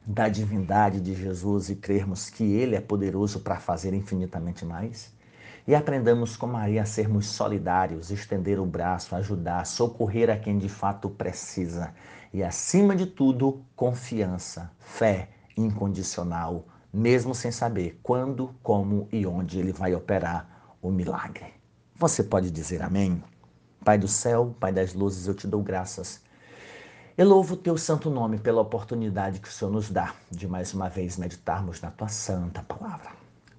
da 0.07 0.29
divindade 0.29 1.01
de 1.01 1.15
Jesus 1.15 1.69
e 1.69 1.77
crermos 1.77 2.31
que 2.31 2.43
Ele 2.43 2.75
é 2.75 2.81
poderoso 2.81 3.41
para 3.41 3.61
fazer 3.61 3.93
infinitamente 3.93 4.65
mais. 4.65 5.13
E 5.67 5.75
aprendamos 5.75 6.35
com 6.35 6.47
Maria 6.47 6.83
a 6.83 6.87
sermos 6.87 7.27
solidários, 7.27 8.11
estender 8.11 8.59
o 8.59 8.65
braço, 8.65 9.15
ajudar, 9.15 9.67
socorrer 9.67 10.31
a 10.31 10.37
quem 10.39 10.57
de 10.57 10.69
fato 10.69 11.11
precisa. 11.11 11.93
E, 12.33 12.43
acima 12.43 12.97
de 12.97 13.05
tudo, 13.05 13.63
confiança, 13.77 14.71
fé 14.79 15.29
incondicional, 15.55 16.67
mesmo 16.91 17.35
sem 17.35 17.53
saber 17.53 18.01
quando, 18.03 18.55
como 18.63 19.07
e 19.13 19.27
onde 19.27 19.59
Ele 19.59 19.73
vai 19.73 19.95
operar 19.95 20.77
o 20.81 20.91
milagre. 20.91 21.53
Você 21.97 22.23
pode 22.23 22.51
dizer 22.51 22.83
amém? 22.83 23.23
Pai 23.85 23.99
do 23.99 24.09
céu, 24.09 24.55
Pai 24.59 24.73
das 24.73 24.95
luzes, 24.95 25.27
eu 25.27 25.35
te 25.35 25.47
dou 25.47 25.63
graças 25.63 26.21
eu 27.19 27.27
louvo 27.27 27.55
o 27.55 27.57
teu 27.57 27.77
santo 27.77 28.09
nome 28.11 28.39
pela 28.39 28.61
oportunidade 28.61 29.41
que 29.41 29.49
o 29.49 29.51
Senhor 29.51 29.73
nos 29.73 29.91
dá 29.91 30.15
de 30.31 30.47
mais 30.47 30.73
uma 30.73 30.89
vez 30.89 31.17
meditarmos 31.17 31.81
na 31.81 31.91
tua 31.91 32.07
santa 32.07 32.63
palavra. 32.63 33.11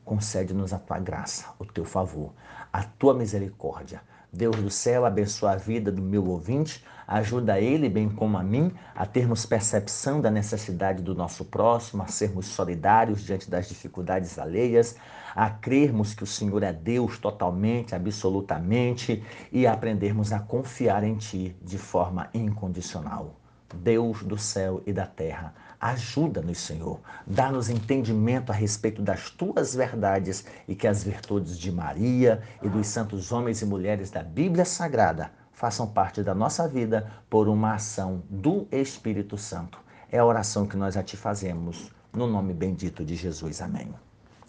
Concede-nos 0.06 0.72
a 0.72 0.80
tua 0.80 0.98
graça, 0.98 1.48
o 1.60 1.66
teu 1.66 1.84
favor, 1.84 2.32
a 2.72 2.84
tua 2.84 3.14
misericórdia. 3.14 4.02
Deus 4.32 4.58
do 4.58 4.70
céu, 4.70 5.06
abençoa 5.06 5.54
a 5.54 5.56
vida 5.56 5.92
do 5.92 6.02
meu 6.02 6.28
ouvinte, 6.28 6.84
ajuda 7.08 7.60
ele, 7.60 7.90
bem 7.90 8.08
como 8.08 8.38
a 8.38 8.44
mim, 8.44 8.72
a 8.96 9.04
termos 9.04 9.44
percepção 9.44 10.22
da 10.22 10.30
necessidade 10.30 11.02
do 11.02 11.16
nosso 11.16 11.44
próximo, 11.46 12.04
a 12.04 12.08
sermos 12.08 12.46
solidários 12.46 13.24
diante 13.24 13.50
das 13.50 13.68
dificuldades 13.68 14.38
alheias, 14.38 14.96
a 15.36 15.50
crermos 15.50 16.14
que 16.14 16.24
o 16.24 16.28
Senhor 16.28 16.62
é 16.62 16.72
Deus 16.72 17.18
totalmente, 17.18 17.96
absolutamente 17.96 19.24
e 19.52 19.66
aprendermos 19.66 20.32
a 20.32 20.40
confiar 20.40 21.04
em 21.04 21.16
Ti 21.16 21.56
de 21.64 21.80
forma 21.80 22.30
incondicional. 22.32 23.36
Deus 23.76 24.24
do 24.24 24.38
céu 24.38 24.82
e 24.86 24.94
da 24.94 25.06
terra, 25.06 25.54
ajuda-nos, 25.80 26.58
Senhor. 26.58 27.00
Dá-nos 27.26 27.70
entendimento 27.70 28.52
a 28.52 28.56
respeito 28.56 29.02
das 29.02 29.30
tuas 29.30 29.74
verdades 29.74 30.46
e 30.68 30.76
que 30.76 30.88
as 30.88 31.04
virtudes 31.04 31.58
de 31.58 31.72
Maria 31.72 32.42
e 32.62 32.68
dos 32.68 32.88
santos 32.88 33.32
homens 33.32 33.62
e 33.62 33.66
mulheres 33.66 34.12
da 34.12 34.22
Bíblia 34.22 34.66
Sagrada 34.66 35.32
façam 35.54 35.88
parte 35.88 36.24
da 36.24 36.34
nossa 36.34 36.68
vida 36.68 37.12
por 37.30 37.48
uma 37.48 37.74
ação 37.74 38.24
do 38.30 38.68
Espírito 38.72 39.38
Santo. 39.38 39.80
É 40.12 40.18
a 40.18 40.26
oração 40.26 40.66
que 40.66 40.78
nós 40.78 40.98
a 40.98 41.04
ti 41.04 41.16
fazemos, 41.16 41.92
no 42.12 42.28
nome 42.28 42.54
bendito 42.54 43.04
de 43.04 43.16
Jesus. 43.16 43.62
Amém. 43.62 43.94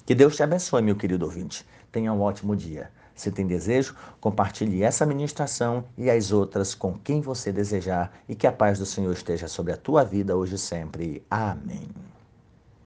Que 0.06 0.14
Deus 0.14 0.36
te 0.36 0.42
abençoe, 0.42 0.82
meu 0.82 0.96
querido 0.96 1.24
ouvinte. 1.24 1.66
Tenha 1.92 2.12
um 2.12 2.20
ótimo 2.20 2.56
dia. 2.56 2.90
Se 3.20 3.30
tem 3.30 3.46
desejo, 3.46 3.94
compartilhe 4.18 4.82
essa 4.82 5.04
ministração 5.04 5.84
e 5.98 6.08
as 6.08 6.32
outras 6.32 6.74
com 6.74 6.94
quem 6.94 7.20
você 7.20 7.52
desejar 7.52 8.10
e 8.26 8.34
que 8.34 8.46
a 8.46 8.52
paz 8.52 8.78
do 8.78 8.86
Senhor 8.86 9.12
esteja 9.12 9.46
sobre 9.46 9.74
a 9.74 9.76
tua 9.76 10.02
vida 10.02 10.34
hoje 10.34 10.54
e 10.54 10.58
sempre. 10.58 11.22
Amém. 11.30 12.09